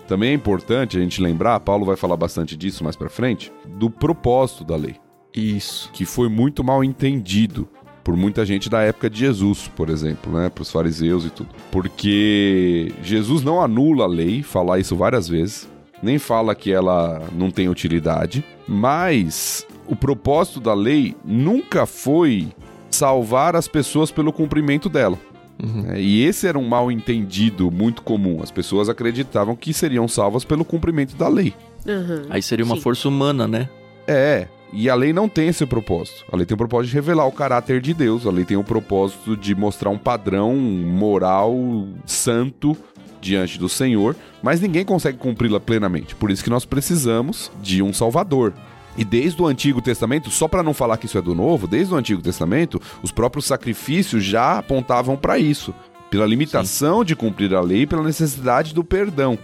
[0.07, 3.91] também é importante a gente lembrar, Paulo vai falar bastante disso mais pra frente, do
[3.91, 4.97] propósito da lei,
[5.35, 5.91] Isso.
[5.93, 7.69] que foi muito mal entendido
[8.07, 11.49] por muita gente da época de Jesus, por exemplo, né, pros fariseus e tudo.
[11.73, 15.69] Porque Jesus não anula a lei, falar isso várias vezes,
[16.01, 22.47] nem fala que ela não tem utilidade, mas o propósito da lei nunca foi
[22.89, 25.19] salvar as pessoas pelo cumprimento dela.
[25.61, 25.87] Uhum.
[25.91, 28.41] É, E esse era um mal entendido muito comum.
[28.41, 31.53] As pessoas acreditavam que seriam salvas pelo cumprimento da lei.
[31.85, 32.27] Aham.
[32.31, 32.83] Aí seria uma Sim.
[32.83, 33.69] força humana, né?
[34.07, 34.47] É,
[34.79, 36.23] e a lei não tem esse propósito.
[36.31, 38.27] A lei tem o propósito de revelar o caráter de Deus.
[38.27, 41.57] A lei tem o propósito de mostrar um padrão moral
[42.05, 42.77] santo
[43.19, 46.15] diante do Senhor, mas ninguém consegue cumpri-la plenamente.
[46.15, 48.53] Por isso que nós precisamos de um Salvador.
[48.99, 51.95] E desde o Antigo Testamento, só para não falar que isso é do Novo, desde
[51.95, 55.75] o Antigo Testamento, os próprios sacrifícios já apontavam para isso,
[56.11, 59.39] pela limitação de cumprir a lei, e pela necessidade do perdão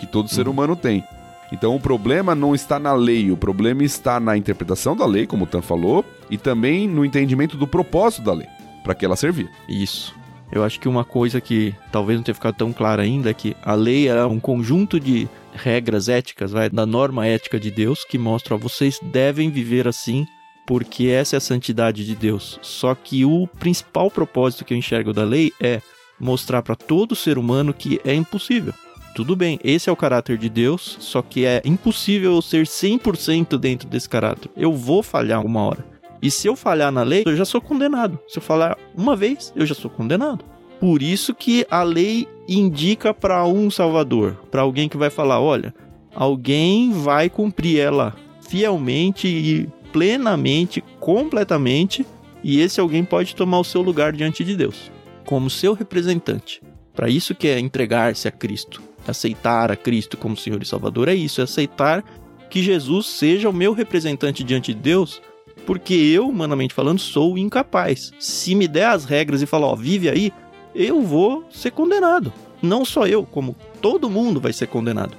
[0.00, 1.04] que todo ser humano tem.
[1.52, 5.44] Então o problema não está na lei, o problema está na interpretação da lei, como
[5.44, 8.48] o Tan falou, e também no entendimento do propósito da lei,
[8.82, 9.50] para que ela servir.
[9.68, 10.14] Isso.
[10.50, 13.56] Eu acho que uma coisa que talvez não tenha ficado tão clara ainda é que
[13.62, 18.18] a lei era um conjunto de regras éticas, vai, da norma ética de Deus, que
[18.18, 20.26] mostra, ó, vocês devem viver assim,
[20.66, 22.58] porque essa é a santidade de Deus.
[22.62, 25.80] Só que o principal propósito que eu enxergo da lei é
[26.20, 28.72] mostrar para todo ser humano que é impossível.
[29.14, 33.58] Tudo bem, esse é o caráter de Deus, só que é impossível eu ser 100%
[33.58, 34.50] dentro desse caráter.
[34.56, 35.84] Eu vou falhar uma hora.
[36.22, 38.18] E se eu falhar na lei, eu já sou condenado.
[38.26, 40.42] Se eu falar uma vez, eu já sou condenado.
[40.80, 45.74] Por isso que a lei indica para um salvador, para alguém que vai falar, olha,
[46.14, 48.16] alguém vai cumprir ela
[48.48, 52.06] fielmente e plenamente, completamente,
[52.42, 54.90] e esse alguém pode tomar o seu lugar diante de Deus,
[55.26, 56.62] como seu representante.
[56.94, 61.14] Para isso que é entregar-se a Cristo, aceitar a Cristo como Senhor e Salvador é
[61.14, 62.04] isso, é aceitar
[62.48, 65.20] que Jesus seja o meu representante diante de Deus
[65.66, 68.12] Porque eu, humanamente falando, sou incapaz.
[68.18, 70.32] Se me der as regras e falar, ó, vive aí,
[70.74, 72.32] eu vou ser condenado.
[72.60, 75.16] Não só eu, como todo mundo vai ser condenado.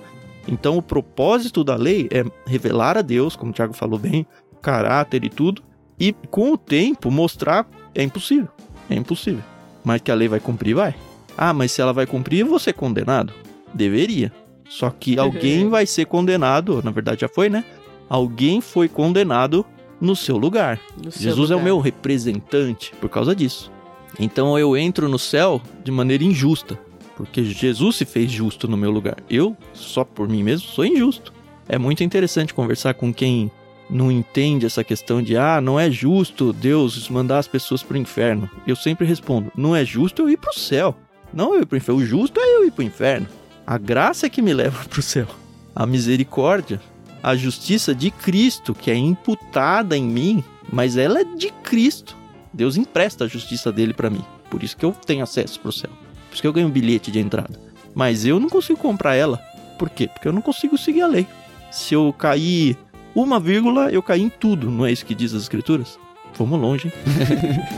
[0.47, 4.25] Então o propósito da lei é revelar a Deus, como o Tiago falou bem,
[4.61, 5.61] caráter e tudo,
[5.99, 8.49] e com o tempo mostrar é impossível.
[8.89, 9.43] É impossível.
[9.83, 10.95] Mas que a lei vai cumprir, vai.
[11.37, 13.33] Ah, mas se ela vai cumprir, eu vou ser condenado?
[13.73, 14.31] Deveria.
[14.69, 17.63] Só que alguém vai ser condenado, na verdade já foi, né?
[18.09, 19.65] Alguém foi condenado
[19.99, 20.79] no seu lugar.
[21.03, 21.65] No seu Jesus é o lugar.
[21.65, 23.71] meu representante por causa disso.
[24.19, 26.79] Então eu entro no céu de maneira injusta,
[27.15, 29.17] porque Jesus se fez justo no meu lugar.
[29.29, 31.33] Eu, só por mim mesmo, sou injusto.
[31.67, 33.51] É muito interessante conversar com quem
[33.89, 38.49] não entende essa questão de ah, não é justo Deus mandar as pessoas pro inferno.
[38.67, 40.95] Eu sempre respondo: não é justo eu ir pro céu.
[41.33, 42.01] Não eu ir pro inferno.
[42.01, 43.27] O justo é eu ir pro inferno.
[43.65, 45.27] A graça é que me leva pro céu.
[45.75, 46.81] A misericórdia,
[47.21, 52.15] a justiça de Cristo, que é imputada em mim, mas ela é de Cristo.
[52.53, 54.23] Deus empresta a justiça dele para mim.
[54.49, 55.89] Por isso que eu tenho acesso pro céu.
[56.27, 57.59] Por isso que eu ganho um bilhete de entrada.
[57.95, 59.37] Mas eu não consigo comprar ela.
[59.79, 60.07] Por quê?
[60.07, 61.25] Porque eu não consigo seguir a lei.
[61.71, 62.77] Se eu cair
[63.15, 64.69] uma vírgula, eu caí em tudo.
[64.69, 65.97] Não é isso que diz as escrituras?
[66.33, 66.93] Fomos longe, hein?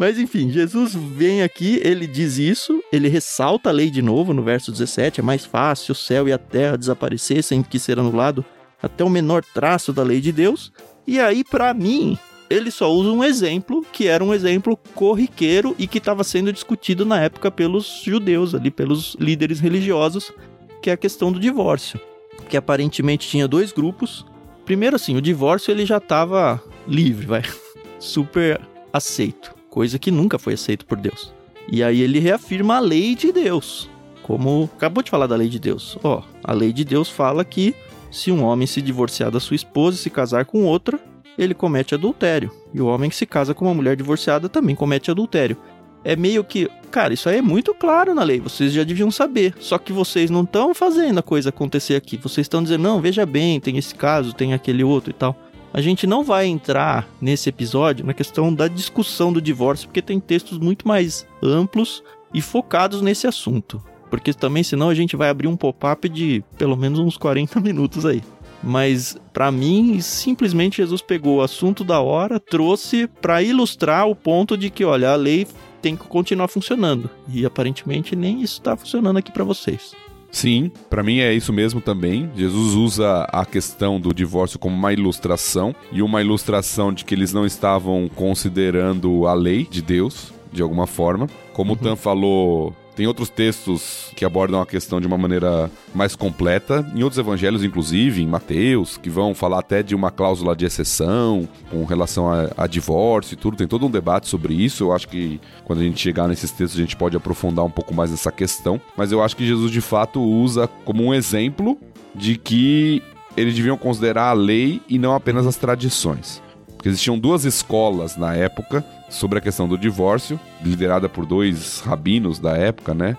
[0.00, 4.42] Mas enfim, Jesus vem aqui, ele diz isso, ele ressalta a lei de novo no
[4.42, 8.42] verso 17: é mais fácil o céu e a terra desaparecer sem que ser anulado
[8.82, 10.72] até o menor traço da lei de Deus.
[11.06, 12.16] E aí, para mim,
[12.48, 17.04] ele só usa um exemplo que era um exemplo corriqueiro e que estava sendo discutido
[17.04, 20.32] na época pelos judeus, ali, pelos líderes religiosos,
[20.80, 22.00] que é a questão do divórcio.
[22.48, 24.24] Que aparentemente tinha dois grupos.
[24.64, 27.42] Primeiro, assim, o divórcio ele já estava livre, vai,
[28.00, 28.58] super
[28.90, 31.32] aceito coisa que nunca foi aceito por Deus.
[31.70, 33.88] E aí ele reafirma a lei de Deus,
[34.22, 35.96] como acabou de falar da lei de Deus.
[36.02, 37.74] Ó, a lei de Deus fala que
[38.10, 40.98] se um homem se divorciar da sua esposa e se casar com outra,
[41.38, 42.50] ele comete adultério.
[42.74, 45.56] E o homem que se casa com uma mulher divorciada também comete adultério.
[46.02, 49.54] É meio que, cara, isso aí é muito claro na lei, vocês já deviam saber.
[49.60, 52.16] Só que vocês não estão fazendo a coisa acontecer aqui.
[52.16, 55.36] Vocês estão dizendo, não, veja bem, tem esse caso, tem aquele outro e tal.
[55.72, 60.18] A gente não vai entrar nesse episódio na questão da discussão do divórcio, porque tem
[60.18, 62.02] textos muito mais amplos
[62.34, 63.82] e focados nesse assunto.
[64.10, 68.04] Porque também, senão, a gente vai abrir um pop-up de pelo menos uns 40 minutos
[68.04, 68.20] aí.
[68.62, 74.56] Mas, para mim, simplesmente Jesus pegou o assunto da hora, trouxe para ilustrar o ponto
[74.56, 75.46] de que, olha, a lei
[75.80, 77.08] tem que continuar funcionando.
[77.32, 79.94] E aparentemente nem isso está funcionando aqui para vocês.
[80.30, 82.30] Sim, para mim é isso mesmo também.
[82.36, 87.32] Jesus usa a questão do divórcio como uma ilustração e uma ilustração de que eles
[87.32, 91.26] não estavam considerando a lei de Deus de alguma forma.
[91.52, 96.14] Como o Tan falou, tem outros textos que abordam a questão de uma maneira mais
[96.14, 100.66] completa, em outros evangelhos, inclusive, em Mateus, que vão falar até de uma cláusula de
[100.66, 103.56] exceção com relação a, a divórcio e tudo.
[103.56, 104.84] Tem todo um debate sobre isso.
[104.84, 107.94] Eu acho que quando a gente chegar nesses textos, a gente pode aprofundar um pouco
[107.94, 108.78] mais nessa questão.
[108.94, 111.78] Mas eu acho que Jesus, de fato, usa como um exemplo
[112.14, 113.02] de que
[113.34, 116.42] eles deviam considerar a lei e não apenas as tradições.
[116.80, 122.38] Porque existiam duas escolas na época sobre a questão do divórcio, liderada por dois rabinos
[122.38, 123.18] da época, né?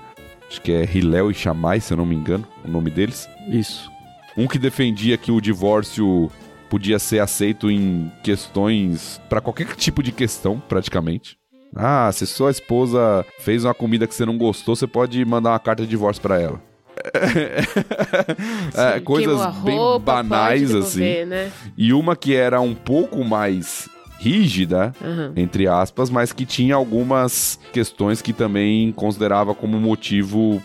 [0.50, 3.30] Acho que é Hilel e Shammai, se eu não me engano, o nome deles.
[3.48, 3.92] Isso.
[4.36, 6.32] Um que defendia que o divórcio
[6.72, 11.38] podia ser aceito em questões para qualquer tipo de questão, praticamente.
[11.76, 15.60] Ah, se sua esposa fez uma comida que você não gostou, você pode mandar uma
[15.60, 16.60] carta de divórcio para ela.
[18.96, 21.26] é, coisas bem roupa, banais assim.
[21.26, 21.52] Né?
[21.78, 23.90] E uma que era um pouco mais
[24.20, 25.34] rígida, Aham.
[25.36, 30.62] entre aspas, mas que tinha algumas questões que também considerava como motivo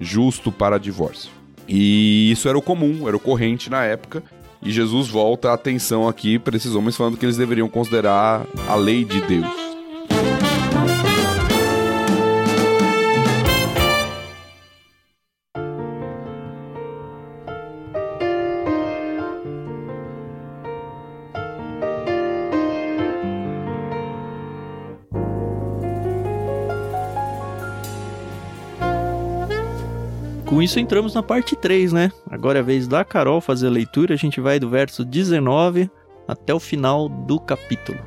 [0.00, 1.30] justo para divórcio.
[1.68, 4.22] E isso era o comum, era o corrente na época.
[4.62, 8.74] E Jesus volta a atenção aqui para esses homens falando que eles deveriam considerar a
[8.74, 9.65] lei de Deus.
[30.66, 32.12] Isso entramos na parte 3, né?
[32.28, 35.88] Agora é a vez da Carol fazer a leitura, a gente vai do verso 19
[36.26, 37.98] até o final do capítulo.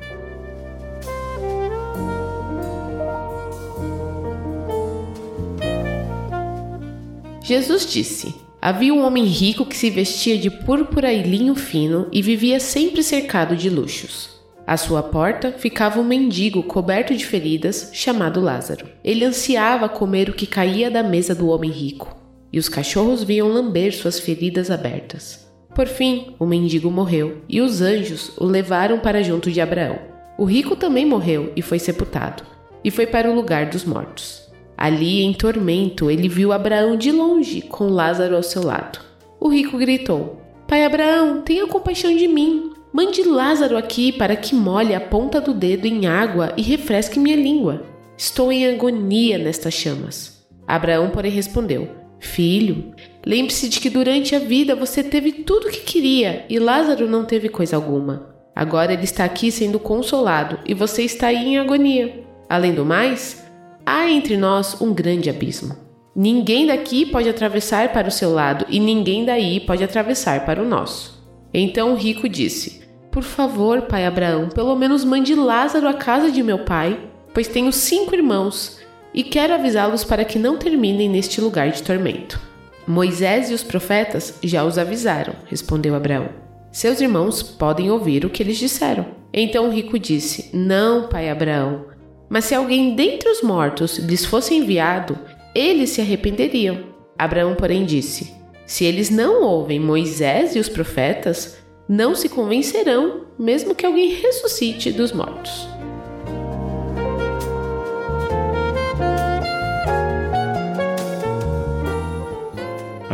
[7.42, 12.20] Jesus disse: Havia um homem rico que se vestia de púrpura e linho fino e
[12.20, 14.38] vivia sempre cercado de luxos.
[14.66, 18.86] À sua porta ficava um mendigo coberto de feridas, chamado Lázaro.
[19.02, 22.19] Ele ansiava comer o que caía da mesa do homem rico.
[22.52, 25.48] E os cachorros vinham lamber suas feridas abertas.
[25.74, 29.98] Por fim, o mendigo morreu e os anjos o levaram para junto de Abraão.
[30.36, 32.42] O rico também morreu e foi sepultado,
[32.82, 34.48] e foi para o lugar dos mortos.
[34.76, 38.98] Ali, em tormento, ele viu Abraão de longe, com Lázaro ao seu lado.
[39.38, 42.72] O rico gritou: Pai Abraão, tenha compaixão de mim.
[42.92, 47.36] Mande Lázaro aqui para que molhe a ponta do dedo em água e refresque minha
[47.36, 47.82] língua.
[48.16, 50.44] Estou em agonia nestas chamas.
[50.66, 51.88] Abraão, porém, respondeu:
[52.20, 52.92] Filho,
[53.26, 57.24] lembre-se de que durante a vida você teve tudo o que queria e Lázaro não
[57.24, 58.28] teve coisa alguma.
[58.54, 62.22] Agora ele está aqui sendo consolado e você está aí em agonia.
[62.46, 63.42] Além do mais,
[63.86, 65.74] há entre nós um grande abismo.
[66.14, 70.68] Ninguém daqui pode atravessar para o seu lado e ninguém daí pode atravessar para o
[70.68, 71.24] nosso.
[71.54, 76.42] Então o rico disse: Por favor, pai Abraão, pelo menos mande Lázaro à casa de
[76.42, 77.00] meu pai,
[77.32, 78.79] pois tenho cinco irmãos
[79.12, 82.40] e quero avisá-los para que não terminem neste lugar de tormento.
[82.86, 86.28] Moisés e os profetas já os avisaram, respondeu Abraão.
[86.72, 89.06] Seus irmãos podem ouvir o que eles disseram.
[89.32, 91.86] Então o rico disse: Não, pai Abraão,
[92.28, 95.18] mas se alguém dentre os mortos lhes fosse enviado,
[95.54, 96.84] eles se arrependeriam.
[97.18, 98.32] Abraão, porém, disse:
[98.64, 101.58] Se eles não ouvem Moisés e os profetas,
[101.88, 105.68] não se convencerão, mesmo que alguém ressuscite dos mortos.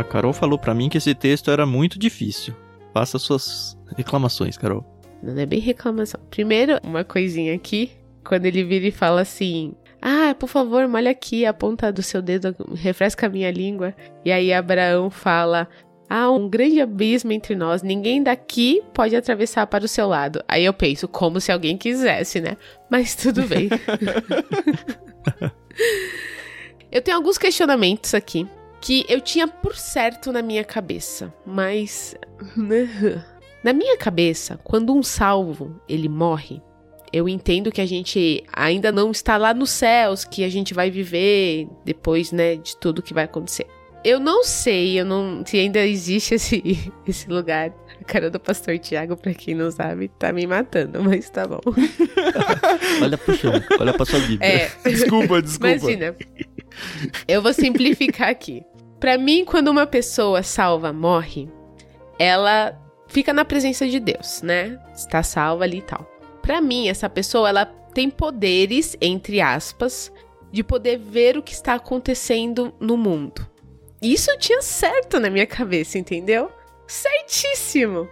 [0.07, 2.55] Carol falou para mim que esse texto era muito difícil.
[2.93, 4.85] Faça suas reclamações, Carol.
[5.21, 6.19] Não é bem reclamação.
[6.29, 7.91] Primeiro, uma coisinha aqui.
[8.23, 12.21] Quando ele vira e fala assim: Ah, por favor, molha aqui a ponta do seu
[12.21, 13.93] dedo, refresca a minha língua.
[14.23, 15.67] E aí Abraão fala:
[16.09, 20.43] Há um grande abismo entre nós, ninguém daqui pode atravessar para o seu lado.
[20.47, 22.57] Aí eu penso, como se alguém quisesse, né?
[22.89, 23.69] Mas tudo bem.
[26.91, 28.47] eu tenho alguns questionamentos aqui
[28.81, 32.15] que eu tinha por certo na minha cabeça, mas
[33.63, 36.61] na minha cabeça, quando um salvo ele morre,
[37.11, 40.91] eu entendo que a gente ainda não está lá nos céus, que a gente vai
[40.91, 43.65] viver depois, né, de tudo que vai acontecer.
[44.03, 47.73] Eu não sei, eu não se ainda existe esse esse lugar.
[47.99, 51.59] A cara do pastor Tiago, pra quem não sabe, tá me matando, mas tá bom.
[53.01, 54.47] olha pro chão, olha pra sua Bíblia.
[54.47, 54.71] É.
[54.85, 55.75] Desculpa, desculpa.
[55.75, 56.15] Imagina.
[57.27, 58.63] Eu vou simplificar aqui.
[58.99, 61.49] Para mim, quando uma pessoa salva morre,
[62.17, 64.79] ela fica na presença de Deus, né?
[64.93, 66.09] Está salva ali e tal.
[66.41, 70.11] Para mim, essa pessoa ela tem poderes, entre aspas,
[70.51, 73.45] de poder ver o que está acontecendo no mundo.
[74.01, 76.51] Isso tinha certo na minha cabeça, entendeu?
[76.87, 78.07] Certíssimo.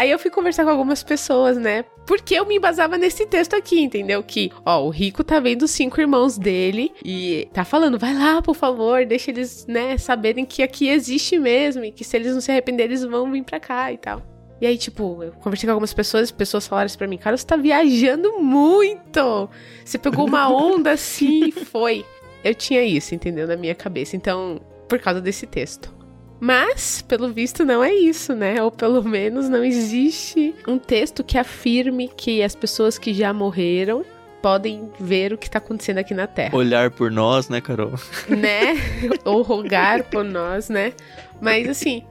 [0.00, 1.84] Aí eu fui conversar com algumas pessoas, né?
[2.06, 4.22] Porque eu me embasava nesse texto aqui, entendeu?
[4.22, 8.40] Que, ó, o rico tá vendo os cinco irmãos dele e tá falando, vai lá,
[8.40, 12.40] por favor, deixa eles, né, saberem que aqui existe mesmo e que se eles não
[12.40, 14.22] se arrependerem, eles vão vir pra cá e tal.
[14.58, 17.44] E aí, tipo, eu conversei com algumas pessoas, pessoas falaram assim pra mim, cara, você
[17.44, 19.50] tá viajando muito!
[19.84, 22.06] Você pegou uma onda assim e foi.
[22.42, 23.46] Eu tinha isso, entendeu?
[23.46, 24.16] Na minha cabeça.
[24.16, 25.99] Então, por causa desse texto.
[26.40, 28.62] Mas, pelo visto, não é isso, né?
[28.62, 34.04] Ou pelo menos não existe um texto que afirme que as pessoas que já morreram
[34.42, 36.56] podem ver o que tá acontecendo aqui na Terra.
[36.56, 37.94] Olhar por nós, né, Carol?
[38.28, 38.74] Né?
[39.24, 40.92] Ou rogar por nós, né?
[41.40, 42.04] Mas assim,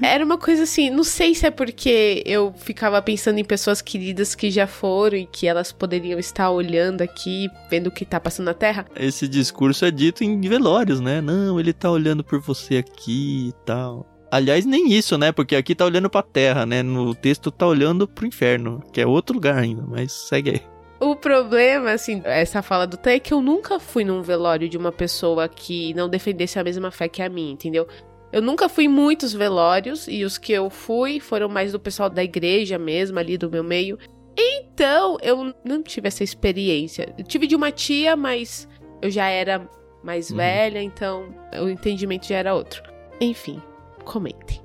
[0.00, 4.36] era uma coisa assim, não sei se é porque eu ficava pensando em pessoas queridas
[4.36, 8.46] que já foram e que elas poderiam estar olhando aqui, vendo o que tá passando
[8.46, 8.86] na Terra.
[8.94, 11.20] Esse discurso é dito em velórios, né?
[11.20, 14.06] Não, ele tá olhando por você aqui e tal.
[14.30, 15.32] Aliás, nem isso, né?
[15.32, 16.84] Porque aqui tá olhando pra terra, né?
[16.84, 20.62] No texto tá olhando pro inferno, que é outro lugar ainda, mas segue aí.
[21.00, 24.76] O problema, assim, essa fala do Té é que eu nunca fui num velório de
[24.76, 27.88] uma pessoa que não defendesse a mesma fé que a minha, entendeu?
[28.30, 32.10] Eu nunca fui em muitos velórios e os que eu fui foram mais do pessoal
[32.10, 33.98] da igreja mesmo, ali do meu meio.
[34.38, 37.12] Então, eu não tive essa experiência.
[37.18, 38.68] Eu tive de uma tia, mas
[39.02, 39.66] eu já era
[40.04, 40.36] mais Uhum.
[40.36, 42.82] velha, então o entendimento já era outro.
[43.20, 43.60] Enfim,
[44.04, 44.60] comentem.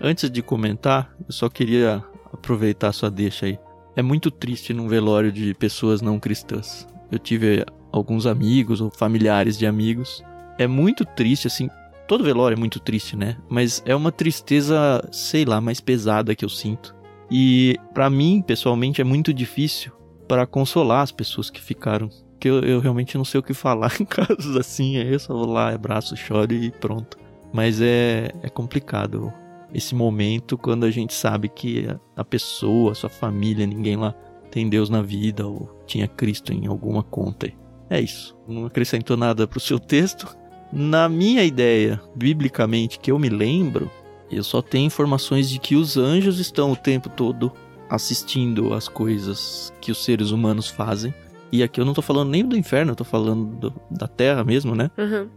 [0.00, 3.58] Antes de comentar, eu só queria aproveitar a sua deixa aí.
[3.94, 6.86] É muito triste num velório de pessoas não cristãs.
[7.10, 10.24] Eu tive alguns amigos ou familiares de amigos.
[10.58, 11.68] É muito triste, assim.
[12.08, 13.36] Todo velório é muito triste, né?
[13.48, 16.94] Mas é uma tristeza, sei lá, mais pesada que eu sinto.
[17.30, 19.92] E pra mim, pessoalmente, é muito difícil
[20.26, 22.08] para consolar as pessoas que ficaram.
[22.40, 24.96] Que eu, eu realmente não sei o que falar em casos assim.
[24.96, 27.18] Aí eu só vou lá, abraço, choro e pronto.
[27.52, 29.32] Mas é, é complicado
[29.74, 34.14] esse momento quando a gente sabe que a pessoa, a sua família, ninguém lá
[34.50, 37.50] tem Deus na vida ou tinha Cristo em alguma conta.
[37.88, 38.36] É isso.
[38.46, 40.36] Não acrescentou nada pro seu texto.
[40.72, 43.90] Na minha ideia, biblicamente, que eu me lembro,
[44.30, 47.52] eu só tenho informações de que os anjos estão o tempo todo
[47.88, 51.14] assistindo as coisas que os seres humanos fazem.
[51.50, 54.42] E aqui eu não tô falando nem do inferno, eu tô falando do, da terra
[54.42, 54.90] mesmo, né?
[54.96, 55.28] Uhum.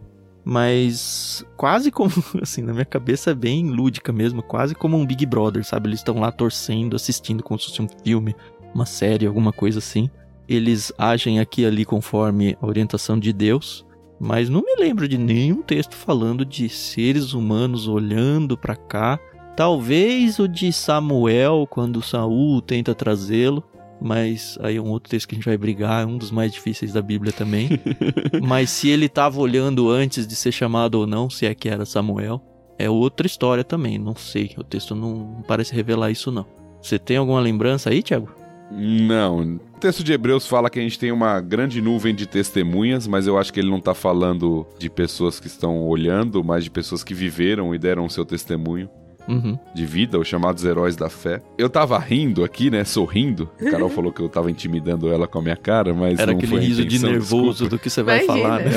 [0.48, 5.26] Mas quase como, assim, na minha cabeça é bem lúdica mesmo, quase como um Big
[5.26, 5.88] Brother, sabe?
[5.88, 8.32] Eles estão lá torcendo, assistindo como se fosse um filme,
[8.72, 10.08] uma série, alguma coisa assim.
[10.48, 13.84] Eles agem aqui e ali conforme a orientação de Deus,
[14.20, 19.18] mas não me lembro de nenhum texto falando de seres humanos olhando para cá.
[19.56, 23.64] Talvez o de Samuel, quando Saul tenta trazê-lo,
[24.00, 26.52] mas aí é um outro texto que a gente vai brigar, é um dos mais
[26.52, 27.68] difíceis da Bíblia também.
[28.42, 31.84] mas se ele estava olhando antes de ser chamado ou não, se é que era
[31.84, 32.42] Samuel,
[32.78, 34.52] é outra história também, não sei.
[34.56, 36.46] O texto não parece revelar isso não.
[36.80, 38.28] Você tem alguma lembrança aí, Tiago?
[38.70, 39.58] Não.
[39.76, 43.26] O texto de Hebreus fala que a gente tem uma grande nuvem de testemunhas, mas
[43.26, 47.04] eu acho que ele não está falando de pessoas que estão olhando, mas de pessoas
[47.04, 48.88] que viveram e deram o seu testemunho.
[49.28, 49.58] Uhum.
[49.74, 51.42] De vida, os chamados heróis da fé.
[51.58, 52.84] Eu tava rindo aqui, né?
[52.84, 53.50] Sorrindo.
[53.60, 56.18] A Carol falou que eu tava intimidando ela com a minha cara, mas.
[56.18, 57.70] Era não aquele riso de intenção, nervoso desculpa.
[57.70, 58.48] do que você vai Imagina.
[58.48, 58.70] falar, né?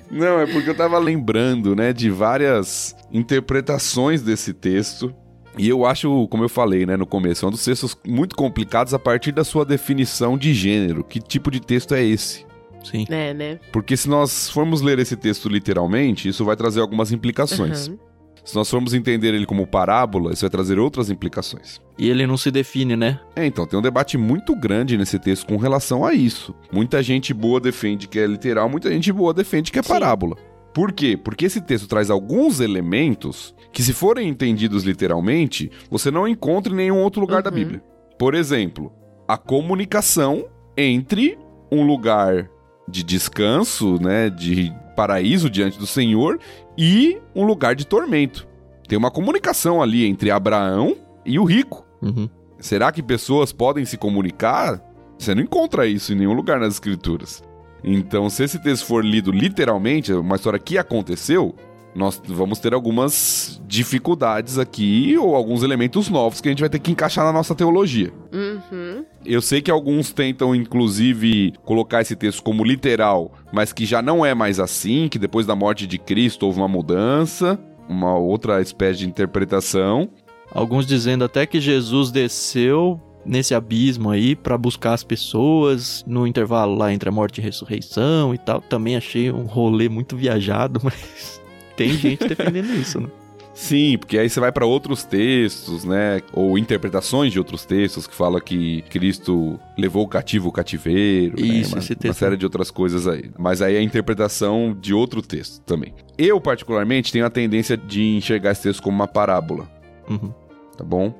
[0.10, 5.14] Não, é porque eu tava lembrando, né, de várias interpretações desse texto.
[5.58, 8.92] E eu acho, como eu falei, né, no começo, é um dos textos muito complicados
[8.94, 11.02] a partir da sua definição de gênero.
[11.02, 12.46] Que tipo de texto é esse?
[12.84, 13.06] Sim.
[13.08, 13.58] É, né?
[13.72, 17.88] Porque se nós formos ler esse texto literalmente, isso vai trazer algumas implicações.
[17.88, 17.98] Uhum.
[18.46, 21.80] Se nós formos entender ele como parábola, isso vai trazer outras implicações.
[21.98, 23.18] E ele não se define, né?
[23.34, 26.54] É, então, tem um debate muito grande nesse texto com relação a isso.
[26.72, 29.88] Muita gente boa defende que é literal, muita gente boa defende que é Sim.
[29.88, 30.36] parábola.
[30.72, 31.16] Por quê?
[31.16, 36.76] Porque esse texto traz alguns elementos que, se forem entendidos literalmente, você não encontra em
[36.76, 37.56] nenhum outro lugar da Uhum.
[37.56, 37.82] Bíblia.
[38.16, 38.92] Por exemplo,
[39.26, 41.36] a comunicação entre
[41.72, 42.48] um lugar
[42.88, 46.38] de descanso, né, de paraíso diante do Senhor
[46.76, 48.46] e um lugar de tormento.
[48.88, 51.84] Tem uma comunicação ali entre Abraão e o rico.
[52.00, 52.28] Uhum.
[52.58, 54.80] Será que pessoas podem se comunicar?
[55.18, 57.42] Você não encontra isso em nenhum lugar nas escrituras.
[57.82, 61.54] Então, se esse texto for lido literalmente, uma história que aconteceu,
[61.96, 66.78] nós vamos ter algumas dificuldades aqui ou alguns elementos novos que a gente vai ter
[66.78, 68.12] que encaixar na nossa teologia.
[68.32, 69.02] Uhum.
[69.24, 74.24] Eu sei que alguns tentam, inclusive, colocar esse texto como literal, mas que já não
[74.24, 78.98] é mais assim, que depois da morte de Cristo houve uma mudança, uma outra espécie
[78.98, 80.10] de interpretação.
[80.52, 86.76] Alguns dizendo até que Jesus desceu nesse abismo aí pra buscar as pessoas no intervalo
[86.76, 88.60] lá entre a morte e a ressurreição e tal.
[88.60, 91.40] Também achei um rolê muito viajado, mas
[91.76, 93.08] tem gente defendendo isso, né?
[93.54, 96.20] Sim, porque aí você vai para outros textos, né?
[96.34, 101.46] Ou interpretações de outros textos que fala que Cristo levou o cativo o cativeiro, né?
[101.46, 102.18] Isso, uma, esse uma texto.
[102.18, 103.30] série de outras coisas aí.
[103.38, 105.94] Mas aí é a interpretação de outro texto também.
[106.18, 109.66] Eu, particularmente, tenho a tendência de enxergar esse texto como uma parábola,
[110.06, 110.34] Uhum.
[110.76, 111.14] tá bom?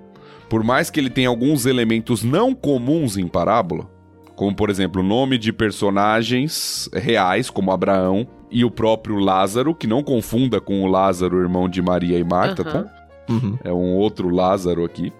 [0.50, 3.90] Por mais que ele tenha alguns elementos não comuns em parábola,
[4.36, 9.86] como por exemplo o nome de personagens reais, como Abraão e o próprio Lázaro, que
[9.86, 12.82] não confunda com o Lázaro, irmão de Maria e Marta, Aham.
[12.84, 13.06] tá?
[13.28, 13.58] Uhum.
[13.64, 15.12] É um outro Lázaro aqui.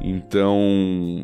[0.00, 0.58] Então,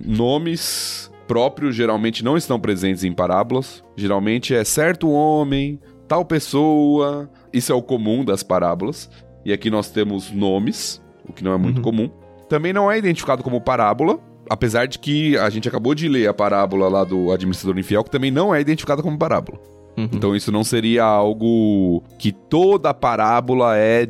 [0.04, 3.82] nomes próprios geralmente não estão presentes em parábolas.
[3.96, 7.30] Geralmente é certo homem, tal pessoa.
[7.52, 9.10] Isso é o comum das parábolas.
[9.44, 11.82] E aqui nós temos nomes, o que não é muito Uhum.
[11.82, 12.10] comum.
[12.48, 14.18] Também não é identificado como parábola,
[14.48, 18.10] apesar de que a gente acabou de ler a parábola lá do administrador infiel, que
[18.10, 19.58] também não é identificada como parábola.
[19.98, 20.08] Uhum.
[20.12, 24.08] Então isso não seria algo que toda parábola é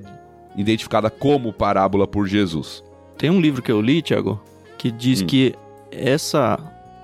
[0.55, 2.85] identificada como parábola por Jesus.
[3.17, 4.39] Tem um livro que eu li, Tiago,
[4.77, 5.27] que diz Hum.
[5.27, 5.55] que
[5.91, 6.59] essa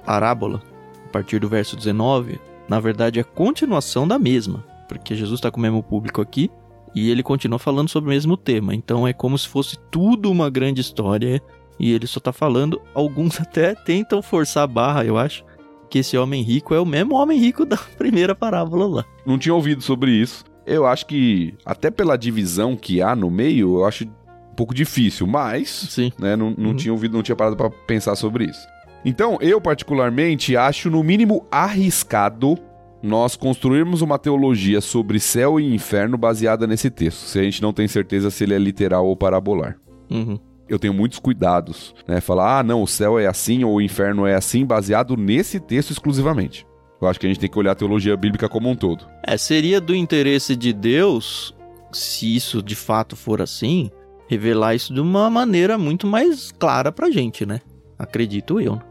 [0.05, 0.61] parábola,
[1.07, 4.63] a partir do verso 19, na verdade é continuação da mesma.
[4.87, 6.51] Porque Jesus está com o mesmo público aqui
[6.95, 8.75] e ele continua falando sobre o mesmo tema.
[8.75, 11.41] Então é como se fosse tudo uma grande história
[11.81, 12.81] e ele só tá falando.
[12.95, 15.43] Alguns até tentam forçar a barra, eu acho,
[15.91, 19.05] que esse homem rico é o mesmo homem rico da primeira parábola lá.
[19.27, 20.45] Não tinha ouvido sobre isso.
[20.67, 25.27] Eu acho que, até pela divisão que há no meio, eu acho um pouco difícil,
[25.27, 26.11] mas Sim.
[26.19, 26.77] né, não, não Uhum.
[26.77, 28.67] tinha ouvido, não tinha parado pra pensar sobre isso.
[29.05, 32.57] Então, eu particularmente acho no mínimo arriscado
[33.03, 37.71] nós construirmos uma teologia sobre céu e inferno baseada nesse texto, se a gente não
[37.71, 39.77] tem certeza se ele é literal ou parabolar.
[40.11, 40.39] Uhum.
[40.75, 42.21] Eu tenho muitos cuidados, né?
[42.21, 45.93] Falar, ah, não, o céu é assim ou o inferno é assim, baseado nesse texto
[45.93, 46.67] exclusivamente.
[47.01, 49.07] Eu acho que a gente tem que olhar a teologia bíblica como um todo.
[49.25, 51.55] É, seria do interesse de Deus,
[51.93, 53.89] se isso de fato for assim,
[54.27, 57.61] revelar isso de uma maneira muito mais clara pra gente, né?
[57.97, 58.83] Acredito eu.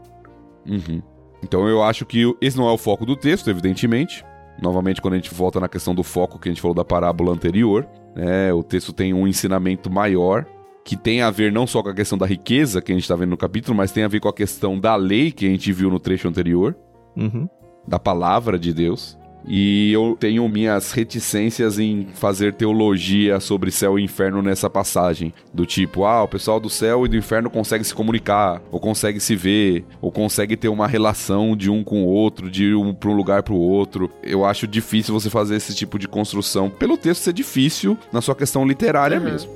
[0.66, 1.02] Uhum.
[1.42, 4.24] Então eu acho que esse não é o foco do texto, evidentemente.
[4.58, 7.30] Novamente, quando a gente volta na questão do foco que a gente falou da parábola
[7.30, 10.46] anterior, né, o texto tem um ensinamento maior
[10.84, 13.16] que tem a ver não só com a questão da riqueza que a gente está
[13.16, 15.72] vendo no capítulo, mas tem a ver com a questão da lei que a gente
[15.72, 16.76] viu no trecho anterior,
[17.16, 17.48] Uhum.
[17.88, 19.16] da palavra de Deus.
[19.46, 25.34] E eu tenho minhas reticências em fazer teologia sobre céu e inferno nessa passagem.
[25.52, 29.20] Do tipo, ah, o pessoal do céu e do inferno consegue se comunicar, ou consegue
[29.20, 33.10] se ver, ou consegue ter uma relação de um com o outro, de um para
[33.10, 34.10] um lugar para o outro.
[34.22, 38.34] Eu acho difícil você fazer esse tipo de construção, pelo texto ser difícil na sua
[38.34, 39.24] questão literária Uhum.
[39.24, 39.50] mesmo.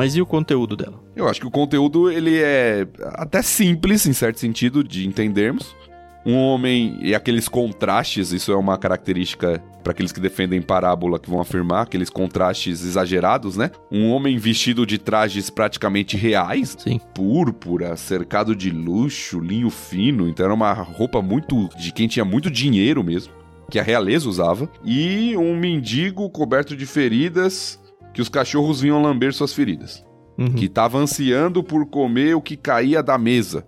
[0.00, 0.98] Mas e o conteúdo dela?
[1.14, 5.76] Eu acho que o conteúdo ele é até simples em certo sentido de entendermos.
[6.24, 11.28] Um homem e aqueles contrastes, isso é uma característica para aqueles que defendem parábola que
[11.28, 13.70] vão afirmar, aqueles contrastes exagerados, né?
[13.92, 16.98] Um homem vestido de trajes praticamente reais, Sim.
[17.12, 22.50] púrpura, cercado de luxo, linho fino, então era uma roupa muito de quem tinha muito
[22.50, 23.34] dinheiro mesmo,
[23.70, 27.78] que a realeza usava, e um mendigo coberto de feridas
[28.12, 30.04] que os cachorros vinham lamber suas feridas
[30.38, 30.54] Uhum.
[30.54, 33.66] que estava ansiando por comer o que caía da mesa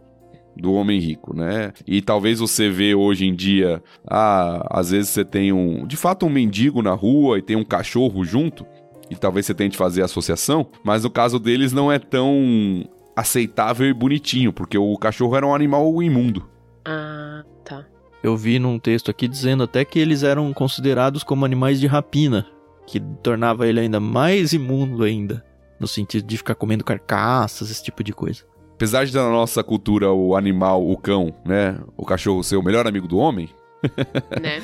[0.56, 1.72] do homem rico, né?
[1.86, 6.24] E talvez você vê hoje em dia, ah, às vezes você tem um, de fato
[6.24, 8.66] um mendigo na rua e tem um cachorro junto,
[9.10, 12.84] e talvez você tente fazer associação, mas no caso deles não é tão
[13.14, 16.48] aceitável e bonitinho, porque o cachorro era um animal imundo.
[16.86, 17.84] Ah, tá.
[18.22, 22.46] Eu vi num texto aqui dizendo até que eles eram considerados como animais de rapina,
[22.92, 25.42] que tornava ele ainda mais imundo ainda,
[25.80, 28.44] no sentido de ficar comendo carcaças, esse tipo de coisa.
[28.74, 32.86] Apesar de na nossa cultura o animal, o cão, né, o cachorro ser o melhor
[32.86, 33.48] amigo do homem,
[34.42, 34.60] né?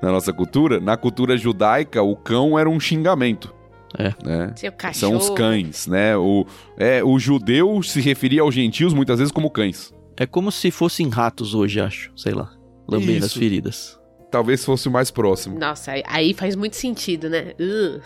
[0.00, 3.52] na nossa cultura, na cultura judaica o cão era um xingamento.
[3.98, 4.14] É.
[4.24, 4.52] Né?
[4.54, 5.18] Seu cachorro.
[5.18, 6.16] São os cães, né?
[6.16, 6.46] O,
[6.76, 9.92] é, o judeu se referia aos gentios muitas vezes como cães.
[10.16, 12.52] É como se fossem ratos hoje, acho, sei lá,
[12.86, 13.98] lambendo as feridas.
[14.34, 15.56] Talvez fosse o mais próximo.
[15.60, 17.52] Nossa, aí- aí faz muito sentido, né?
[17.60, 18.00] Uh,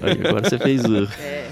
[0.00, 1.08] Aí, agora você fez uh.
[1.20, 1.50] é.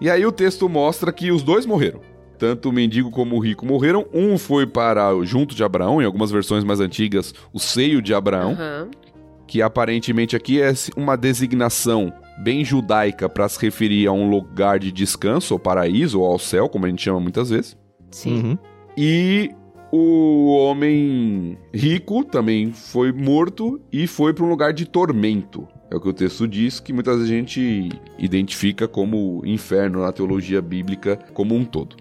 [0.00, 2.00] E aí o texto mostra que os dois morreram.
[2.38, 4.06] Tanto o mendigo como o rico morreram.
[4.14, 8.52] Um foi para junto de Abraão, em algumas versões mais antigas, o seio de Abraão,
[8.52, 8.88] Aham.
[9.48, 14.92] que aparentemente aqui é uma designação bem judaica para se referir a um lugar de
[14.92, 17.76] descanso, ou paraíso, ou ao céu, como a gente chama muitas vezes.
[18.12, 18.42] Sim.
[18.42, 18.58] Uhum.
[18.96, 19.50] E
[19.94, 25.68] o homem rico também foi morto e foi para um lugar de tormento.
[25.90, 31.18] É o que o texto diz, que muita gente identifica como inferno na teologia bíblica
[31.34, 31.94] como um todo.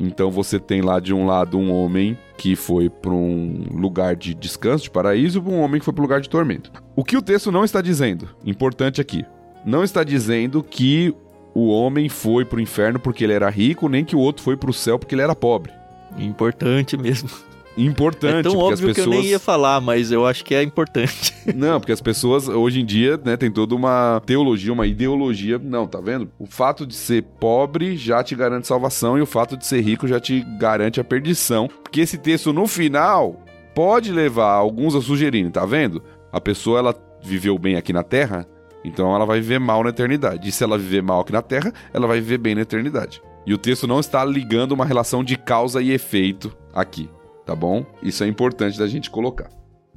[0.00, 4.32] Então você tem lá de um lado um homem que foi para um lugar de
[4.32, 6.72] descanso, de paraíso, e um homem que foi para um lugar de tormento.
[6.96, 9.26] O que o texto não está dizendo, importante aqui,
[9.62, 11.14] não está dizendo que
[11.54, 14.56] o homem foi para o inferno porque ele era rico, nem que o outro foi
[14.56, 15.72] para o céu porque ele era pobre.
[16.18, 17.28] Importante mesmo.
[17.76, 19.16] Importante, é tão óbvio as que eu pessoas.
[19.16, 21.34] nem ia falar, mas eu acho que é importante.
[21.54, 25.60] Não, porque as pessoas hoje em dia, né, tem toda uma teologia, uma ideologia.
[25.62, 26.30] Não, tá vendo?
[26.38, 30.08] O fato de ser pobre já te garante salvação e o fato de ser rico
[30.08, 31.68] já te garante a perdição.
[31.82, 33.44] Porque esse texto no final
[33.74, 36.02] pode levar alguns a sugerirem, tá vendo?
[36.32, 38.46] A pessoa ela viveu bem aqui na terra,
[38.82, 40.48] então ela vai viver mal na eternidade.
[40.48, 43.20] E se ela viver mal aqui na terra, ela vai viver bem na eternidade.
[43.46, 47.08] E o texto não está ligando uma relação de causa e efeito aqui,
[47.44, 47.86] tá bom?
[48.02, 49.48] Isso é importante da gente colocar.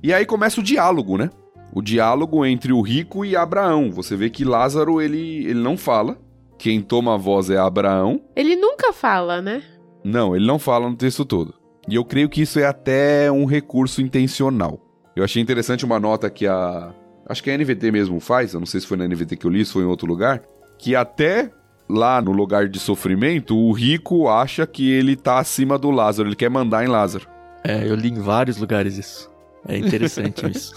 [0.03, 1.31] E aí começa o diálogo, né?
[1.73, 3.91] O diálogo entre o rico e Abraão.
[3.91, 6.17] Você vê que Lázaro, ele, ele não fala.
[6.59, 8.21] Quem toma a voz é Abraão.
[8.35, 9.63] Ele nunca fala, né?
[10.03, 11.53] Não, ele não fala no texto todo.
[11.87, 14.79] E eu creio que isso é até um recurso intencional.
[15.15, 16.93] Eu achei interessante uma nota que a.
[17.27, 19.51] Acho que a NVT mesmo faz, eu não sei se foi na NVT que eu
[19.51, 20.41] li, se foi em outro lugar.
[20.77, 21.51] Que até
[21.89, 26.35] lá no lugar de sofrimento, o rico acha que ele tá acima do Lázaro, ele
[26.35, 27.27] quer mandar em Lázaro.
[27.63, 29.29] É, eu li em vários lugares isso.
[29.67, 30.73] É interessante isso.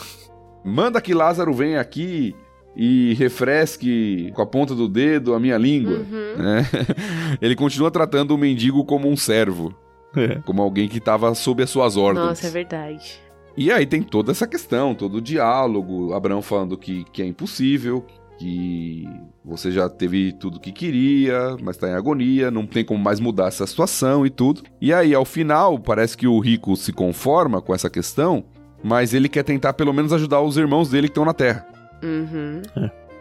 [0.65, 2.35] Manda que Lázaro venha aqui
[2.75, 5.99] e refresque com a ponta do dedo a minha língua.
[5.99, 6.43] Uhum.
[6.43, 6.67] né?
[7.41, 9.75] Ele continua tratando o mendigo como um servo,
[10.17, 10.37] É.
[10.47, 12.25] como alguém que estava sob as suas ordens.
[12.27, 13.21] Nossa, é verdade.
[13.57, 18.05] E aí tem toda essa questão, todo o diálogo, Abraão falando que, que é impossível,
[18.43, 19.09] que
[19.45, 23.47] você já teve tudo que queria, mas tá em agonia, não tem como mais mudar
[23.47, 24.62] essa situação e tudo.
[24.80, 28.45] E aí, ao final, parece que o rico se conforma com essa questão,
[28.82, 31.64] mas ele quer tentar pelo menos ajudar os irmãos dele que estão na terra.
[32.03, 32.62] Uhum.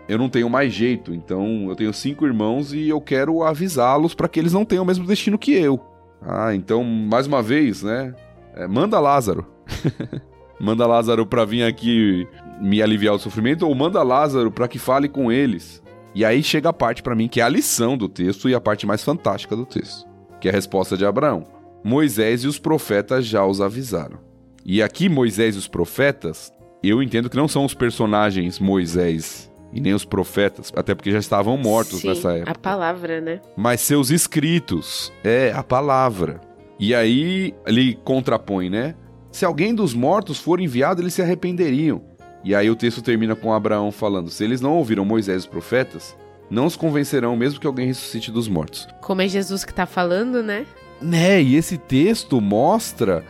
[0.09, 4.27] Eu não tenho mais jeito, então eu tenho cinco irmãos e eu quero avisá-los para
[4.27, 5.79] que eles não tenham o mesmo destino que eu.
[6.21, 8.13] Ah, então, mais uma vez, né?
[8.55, 9.45] é, manda Lázaro.
[10.61, 12.27] manda Lázaro pra vir aqui
[12.61, 15.81] me aliviar o sofrimento, ou manda Lázaro pra que fale com eles.
[16.13, 18.61] E aí chega a parte para mim que é a lição do texto e a
[18.61, 20.07] parte mais fantástica do texto,
[20.39, 21.43] que é a resposta de Abraão.
[21.83, 24.19] Moisés e os profetas já os avisaram.
[24.63, 26.51] E aqui Moisés e os profetas,
[26.83, 31.17] eu entendo que não são os personagens Moisés e nem os profetas, até porque já
[31.17, 32.51] estavam mortos Sim, nessa época.
[32.51, 33.41] A palavra, né?
[33.57, 36.41] Mas seus escritos, é a palavra.
[36.77, 38.95] E aí ele contrapõe, né?
[39.31, 42.01] Se alguém dos mortos for enviado, eles se arrependeriam.
[42.43, 45.51] E aí o texto termina com Abraão falando: Se eles não ouviram Moisés e os
[45.51, 46.15] profetas,
[46.49, 48.87] não os convencerão mesmo que alguém ressuscite dos mortos.
[49.01, 50.65] Como é Jesus que tá falando, né?
[51.01, 53.23] Né, e esse texto mostra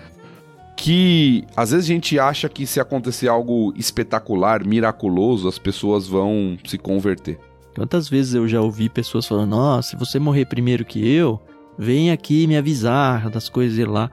[0.76, 6.58] que às vezes a gente acha que se acontecer algo espetacular, miraculoso, as pessoas vão
[6.66, 7.40] se converter.
[7.76, 11.40] Quantas vezes eu já ouvi pessoas falando: Nossa, se você morrer primeiro que eu,
[11.78, 14.10] vem aqui me avisar das coisas e lá.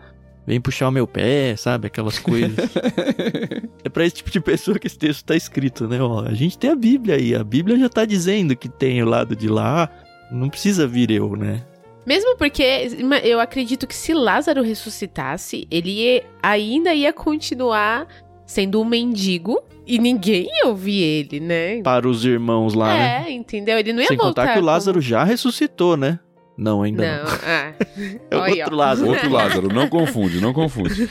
[0.49, 1.89] Vem puxar o meu pé, sabe?
[1.89, 2.57] Aquelas coisas.
[3.85, 6.01] é pra esse tipo de pessoa que esse texto tá escrito, né?
[6.01, 7.35] Ó, a gente tem a Bíblia aí.
[7.35, 9.91] A Bíblia já tá dizendo que tem o lado de lá.
[10.33, 11.63] Não precisa vir eu, né?
[12.07, 12.63] Mesmo porque
[13.25, 18.07] eu acredito que se Lázaro ressuscitasse, ele ainda ia continuar
[18.47, 21.83] sendo um mendigo e ninguém ia ouvir ele, né?
[21.83, 23.31] Para os irmãos lá, é, né?
[23.33, 23.79] entendeu?
[23.79, 24.43] Ele não ia Sem voltar.
[24.43, 26.19] contar que o como- Lázaro já ressuscitou, né?
[26.59, 27.25] Não, ainda não.
[27.25, 27.73] Não, ah.
[28.29, 28.77] É o outro.
[28.77, 29.09] Lázaro.
[29.11, 31.09] Outro Lázaro, não confunde, não confunde.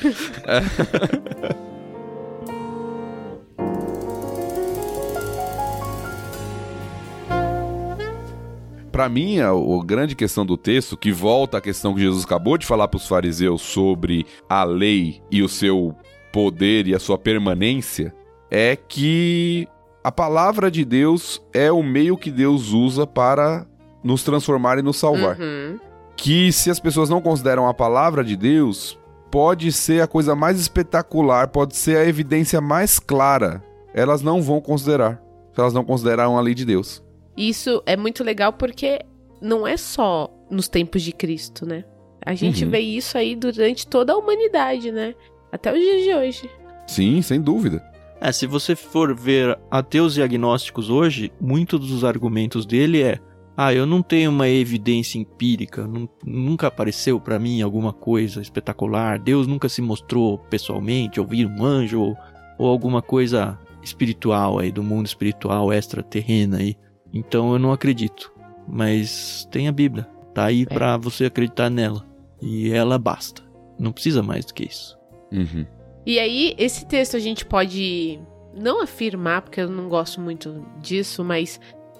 [8.91, 12.57] Para mim, a, a grande questão do texto, que volta à questão que Jesus acabou
[12.57, 15.95] de falar para os fariseus sobre a lei e o seu
[16.33, 18.13] poder e a sua permanência,
[18.51, 19.65] é que
[20.03, 23.65] a palavra de Deus é o meio que Deus usa para
[24.03, 25.79] nos transformar e nos salvar Uhum.
[26.15, 28.97] que se as pessoas não consideram a palavra de Deus,
[29.29, 33.63] pode ser a coisa mais espetacular, pode ser a evidência mais clara.
[33.93, 35.21] Elas não vão considerar.
[35.53, 37.03] Se elas não consideraram a lei de Deus.
[37.35, 38.99] Isso é muito legal porque
[39.41, 41.83] não é só nos tempos de Cristo, né?
[42.25, 42.71] A gente Uhum.
[42.71, 45.13] vê isso aí durante toda a humanidade, né?
[45.51, 46.49] Até os dias de hoje.
[46.87, 47.83] Sim, sem dúvida.
[48.19, 53.19] É, se você for ver ateus e agnósticos hoje, muitos dos argumentos dele é:
[53.57, 59.17] ah, eu não tenho uma evidência empírica, nu- nunca apareceu pra mim alguma coisa espetacular,
[59.17, 62.17] Deus nunca se mostrou pessoalmente, ou vi um anjo, ou,
[62.59, 66.75] ou alguma coisa espiritual aí, do mundo espiritual extraterrena aí.
[67.13, 68.31] Então eu não acredito.
[68.67, 70.03] Mas tem a Bíblia,
[70.33, 70.65] tá aí É.
[70.65, 72.05] pra você acreditar nela.
[72.41, 73.41] E ela basta.
[73.79, 74.97] Não precisa mais do que isso.
[75.31, 75.65] Uhum.
[76.05, 78.19] E aí, esse texto a gente pode
[78.53, 81.59] não afirmar, porque eu não gosto muito disso, mas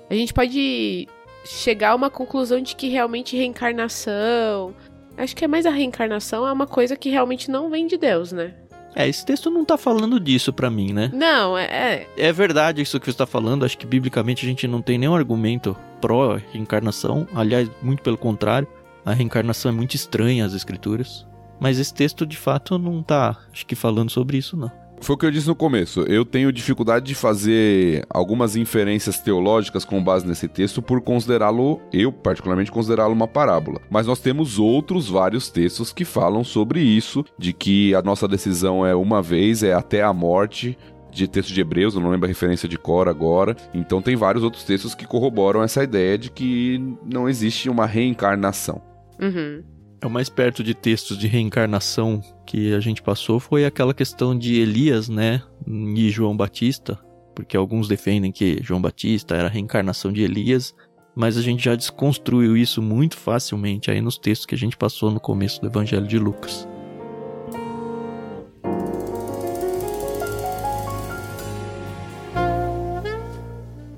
[0.09, 1.07] a gente pode
[1.47, 4.73] chegar a uma conclusão de que realmente reencarnação.
[5.17, 8.31] Acho que é mais a reencarnação é uma coisa que realmente não vem de Deus,
[8.31, 8.53] né?
[8.95, 11.11] É, esse texto não tá falando disso pra mim, né?
[11.13, 11.65] Não, é.
[11.65, 13.63] é- É verdade isso que você está falando.
[13.63, 17.27] Acho que biblicamente a gente não tem nenhum argumento pró-reencarnação.
[17.33, 18.67] Aliás, muito pelo contrário.
[19.05, 21.25] A reencarnação é muito estranha às escrituras.
[21.59, 24.71] Mas esse texto, de fato, não tá, acho que, falando sobre isso, não.
[24.99, 26.01] Foi o que eu disse no começo.
[26.01, 32.11] Eu tenho dificuldade de fazer algumas inferências teológicas com base nesse texto por considerá-lo, eu
[32.11, 33.79] particularmente considerá-lo uma parábola.
[33.89, 38.85] Mas nós temos outros vários textos que falam sobre isso, de que a nossa decisão
[38.85, 40.77] é uma vez, é até a morte.
[41.09, 43.55] De texto de Hebreus, eu não lembro a referência de cor agora.
[43.73, 48.81] Então tem vários outros textos que corroboram essa ideia de que não existe uma reencarnação.
[49.19, 49.63] Uhum.
[49.99, 54.37] É o mais perto de textos de reencarnação que a gente passou foi aquela questão
[54.37, 55.41] de Elias, né?
[55.65, 56.99] E João Batista.
[57.35, 60.73] Porque alguns defendem que João Batista era a reencarnação de Elias.
[61.15, 65.09] Mas a gente já desconstruiu isso muito facilmente aí nos textos que a gente passou
[65.09, 66.67] no começo do Evangelho de Lucas.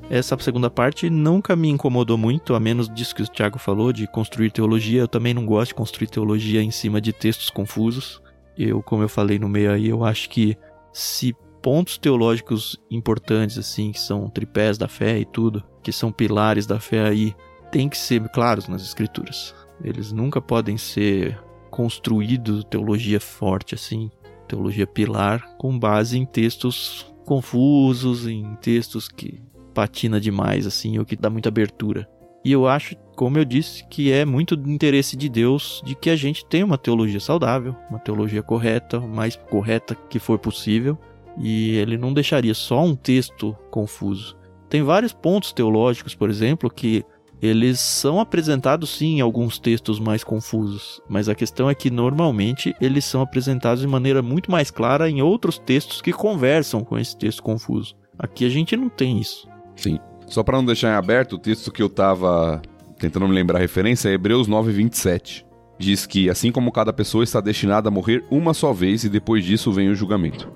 [0.09, 4.07] Essa segunda parte nunca me incomodou muito, a menos disso que o Thiago falou, de
[4.07, 5.01] construir teologia.
[5.01, 8.19] Eu também não gosto de construir teologia em cima de textos confusos.
[8.57, 10.57] Eu, como eu falei no meio aí, eu acho que
[10.91, 16.65] se pontos teológicos importantes, assim, que são tripés da fé e tudo, que são pilares
[16.65, 17.35] da fé aí,
[17.71, 19.53] tem que ser claros nas escrituras.
[19.83, 21.39] Eles nunca podem ser
[21.69, 24.09] construídos teologia forte, assim,
[24.47, 29.39] teologia pilar, com base em textos confusos, em textos que
[29.79, 32.05] patina demais, assim, ou que dá muita abertura.
[32.43, 36.09] E eu acho, como eu disse, que é muito do interesse de Deus de que
[36.09, 40.97] a gente tenha uma teologia saudável, uma teologia correta, o mais correta que for possível,
[41.37, 44.35] e ele não deixaria só um texto confuso.
[44.67, 47.05] Tem vários pontos teológicos, por exemplo, que
[47.41, 52.75] eles são apresentados sim em alguns textos mais confusos, mas a questão é que normalmente
[52.81, 57.15] eles são apresentados de maneira muito mais clara em outros textos que conversam com esse
[57.17, 57.95] texto confuso.
[58.17, 59.47] Aqui a gente não tem isso.
[59.79, 59.97] Sim.
[60.27, 62.61] Só para não deixar em aberto, o texto que eu tava
[62.99, 65.45] tentando me lembrar a referência é Hebreus 9, 27.
[65.77, 69.45] Diz que assim como cada pessoa está destinada a morrer uma só vez e depois
[69.45, 70.51] disso vem o julgamento.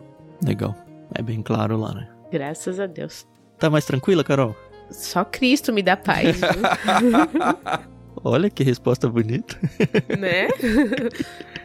[0.46, 0.76] Legal.
[1.16, 2.10] É bem claro lá, né?
[2.32, 3.26] Graças a Deus.
[3.58, 4.54] Tá mais tranquila, Carol?
[4.92, 6.42] Só Cristo me dá paz.
[8.22, 9.58] Olha que resposta bonita.
[10.20, 10.50] né?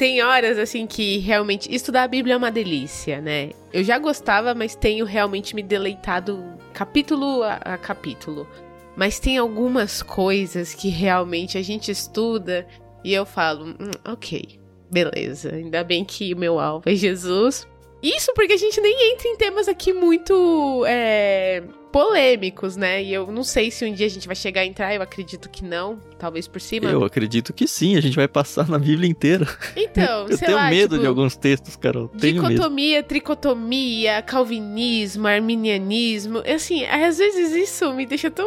[0.00, 3.50] Tem horas assim que realmente estudar a Bíblia é uma delícia, né?
[3.70, 6.42] Eu já gostava, mas tenho realmente me deleitado
[6.72, 8.48] capítulo a, a capítulo.
[8.96, 12.66] Mas tem algumas coisas que realmente a gente estuda
[13.04, 14.58] e eu falo, hum, ok,
[14.90, 15.54] beleza.
[15.54, 17.68] Ainda bem que o meu alvo é Jesus.
[18.02, 23.02] Isso porque a gente nem entra em temas aqui muito é, polêmicos, né?
[23.02, 25.48] E eu não sei se um dia a gente vai chegar a entrar, eu acredito
[25.48, 26.90] que não, talvez por cima.
[26.90, 29.46] Eu acredito que sim, a gente vai passar na Bíblia inteira.
[29.76, 32.08] Então, eu tenho lá, medo tipo, de alguns textos, Carol.
[32.08, 32.54] Tenho medo.
[32.54, 36.38] Dicotomia, tricotomia, calvinismo, arminianismo.
[36.38, 38.46] Assim, às vezes isso me deixa tão.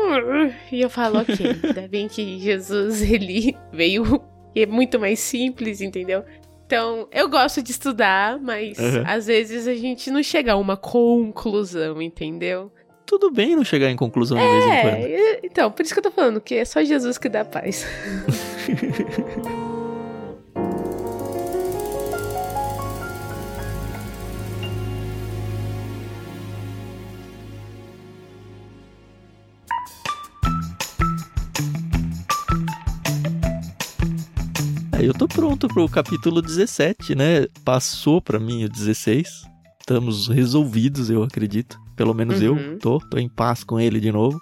[0.72, 4.22] E eu falo, ok, ainda bem que Jesus ele veio
[4.56, 6.24] e é muito mais simples, entendeu?
[6.66, 9.04] Então, eu gosto de estudar, mas Uhum.
[9.06, 12.72] às vezes a gente não chega a uma conclusão, entendeu?
[13.06, 15.06] Tudo bem não chegar em conclusão de vez em quando.
[15.06, 17.86] É, então, por isso que eu tô falando que é só Jesus que dá paz.
[35.04, 37.46] Aí eu tô pronto pro capítulo 17, né?
[37.66, 39.44] Passou pra mim o 16.
[39.78, 41.83] Estamos resolvidos, eu acredito.
[41.96, 42.78] Pelo menos eu Uhum.
[42.80, 44.40] tô, tô em paz com ele de novo.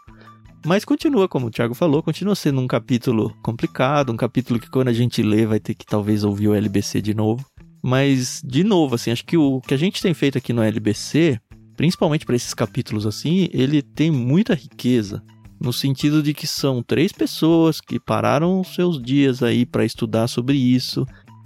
[0.66, 4.90] Mas continua, como o Thiago falou, continua sendo um capítulo complicado, um capítulo que quando
[4.90, 7.44] a gente lê vai ter que talvez ouvir o LBC de novo.
[7.84, 11.40] Mas, de novo, assim, acho que o que a gente tem feito aqui no LBC,
[11.76, 15.24] principalmente para esses capítulos assim, ele tem muita riqueza.
[15.60, 20.58] No sentido de que são três pessoas que pararam seus dias aí para estudar sobre
[20.58, 21.06] isso,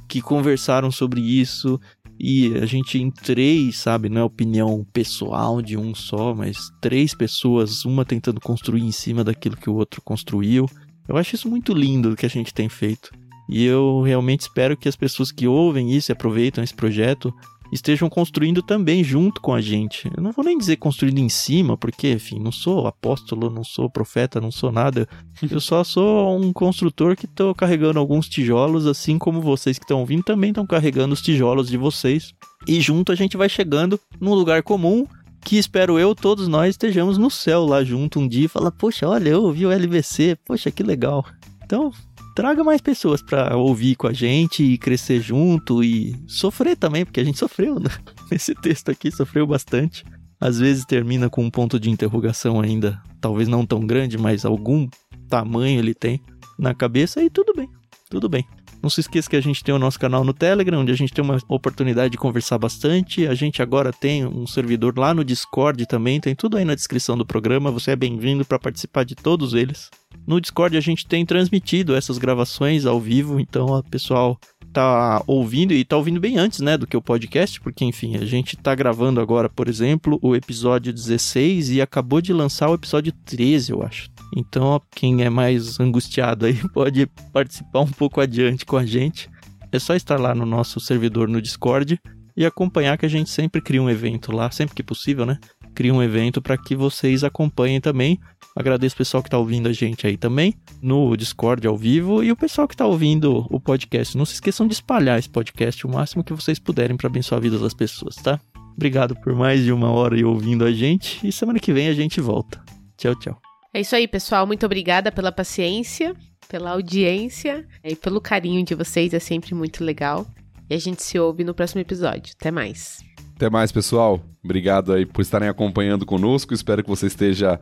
[0.10, 1.80] que conversaram sobre isso,
[2.20, 7.14] e a gente em três, sabe, não é opinião pessoal de um só, mas três
[7.14, 10.66] pessoas, uma tentando construir em cima daquilo que o outro construiu.
[11.08, 13.12] Eu acho isso muito lindo do que a gente tem feito.
[13.50, 17.34] E eu realmente espero que as pessoas que ouvem isso e aproveitam esse projeto
[17.72, 20.10] estejam construindo também junto com a gente.
[20.16, 23.90] Eu não vou nem dizer construindo em cima, porque, enfim, não sou apóstolo, não sou
[23.90, 25.08] profeta, não sou nada.
[25.50, 30.00] Eu só sou um construtor que estou carregando alguns tijolos, assim como vocês que estão
[30.00, 32.34] ouvindo também estão carregando os tijolos de vocês.
[32.68, 35.06] E junto a gente vai chegando num lugar comum
[35.46, 39.08] que espero eu, todos nós estejamos no céu lá junto um dia e falar, poxa,
[39.08, 41.24] olha, eu ouvi o LVC, poxa, que legal.
[41.64, 41.92] Então,
[42.36, 47.22] traga mais pessoas para ouvir com a gente e crescer junto e sofrer também, porque
[47.22, 47.90] a gente sofreu né?
[48.30, 50.04] nesse texto aqui, sofreu bastante.
[50.40, 54.88] Às vezes termina com um ponto de interrogação ainda, talvez não tão grande, mas algum
[55.30, 56.22] tamanho ele tem
[56.60, 57.70] na cabeça e tudo bem,
[58.10, 58.46] tudo bem.
[58.86, 61.12] Não se esqueça que a gente tem o nosso canal no Telegram, onde a gente
[61.12, 63.26] tem uma oportunidade de conversar bastante.
[63.26, 67.18] A gente agora tem um servidor lá no Discord também, tem tudo aí na descrição
[67.18, 67.72] do programa.
[67.72, 69.90] Você é bem-vindo para participar de todos eles.
[70.28, 74.38] No Discord a gente tem transmitido essas gravações ao vivo, então o pessoal
[74.76, 78.26] tá ouvindo e tá ouvindo bem antes, né, do que o podcast, porque enfim, a
[78.26, 83.14] gente tá gravando agora, por exemplo, o episódio 16 e acabou de lançar o episódio
[83.26, 84.10] 13, eu acho.
[84.36, 89.30] Então, ó, quem é mais angustiado aí pode participar um pouco adiante com a gente.
[89.72, 91.98] É só estar lá no nosso servidor no Discord
[92.36, 95.40] e acompanhar que a gente sempre cria um evento lá, sempre que possível, né?
[95.76, 98.18] Cria um evento para que vocês acompanhem também.
[98.56, 102.32] Agradeço o pessoal que está ouvindo a gente aí também no Discord ao vivo e
[102.32, 104.18] o pessoal que está ouvindo o podcast.
[104.18, 107.42] Não se esqueçam de espalhar esse podcast o máximo que vocês puderem para abençoar a
[107.42, 108.40] vida das pessoas, tá?
[108.74, 111.94] Obrigado por mais de uma hora aí ouvindo a gente e semana que vem a
[111.94, 112.64] gente volta.
[112.98, 113.42] Tchau, tchau.
[113.74, 114.48] É isso aí, pessoal.
[114.48, 116.16] Muito obrigada pela paciência,
[116.48, 119.14] pela audiência e pelo carinho de vocês.
[119.14, 120.26] É sempre muito legal.
[120.70, 122.34] E a gente se ouve no próximo episódio.
[122.40, 123.05] Até mais.
[123.36, 124.22] Até mais, pessoal.
[124.44, 126.54] Obrigado aí por estarem acompanhando conosco.
[126.54, 127.60] Espero que você esteja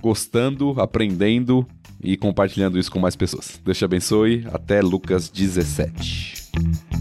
[0.00, 1.66] gostando, aprendendo
[2.00, 3.60] e compartilhando isso com mais pessoas.
[3.64, 4.46] Deus te abençoe.
[4.52, 6.95] Até Lucas 17.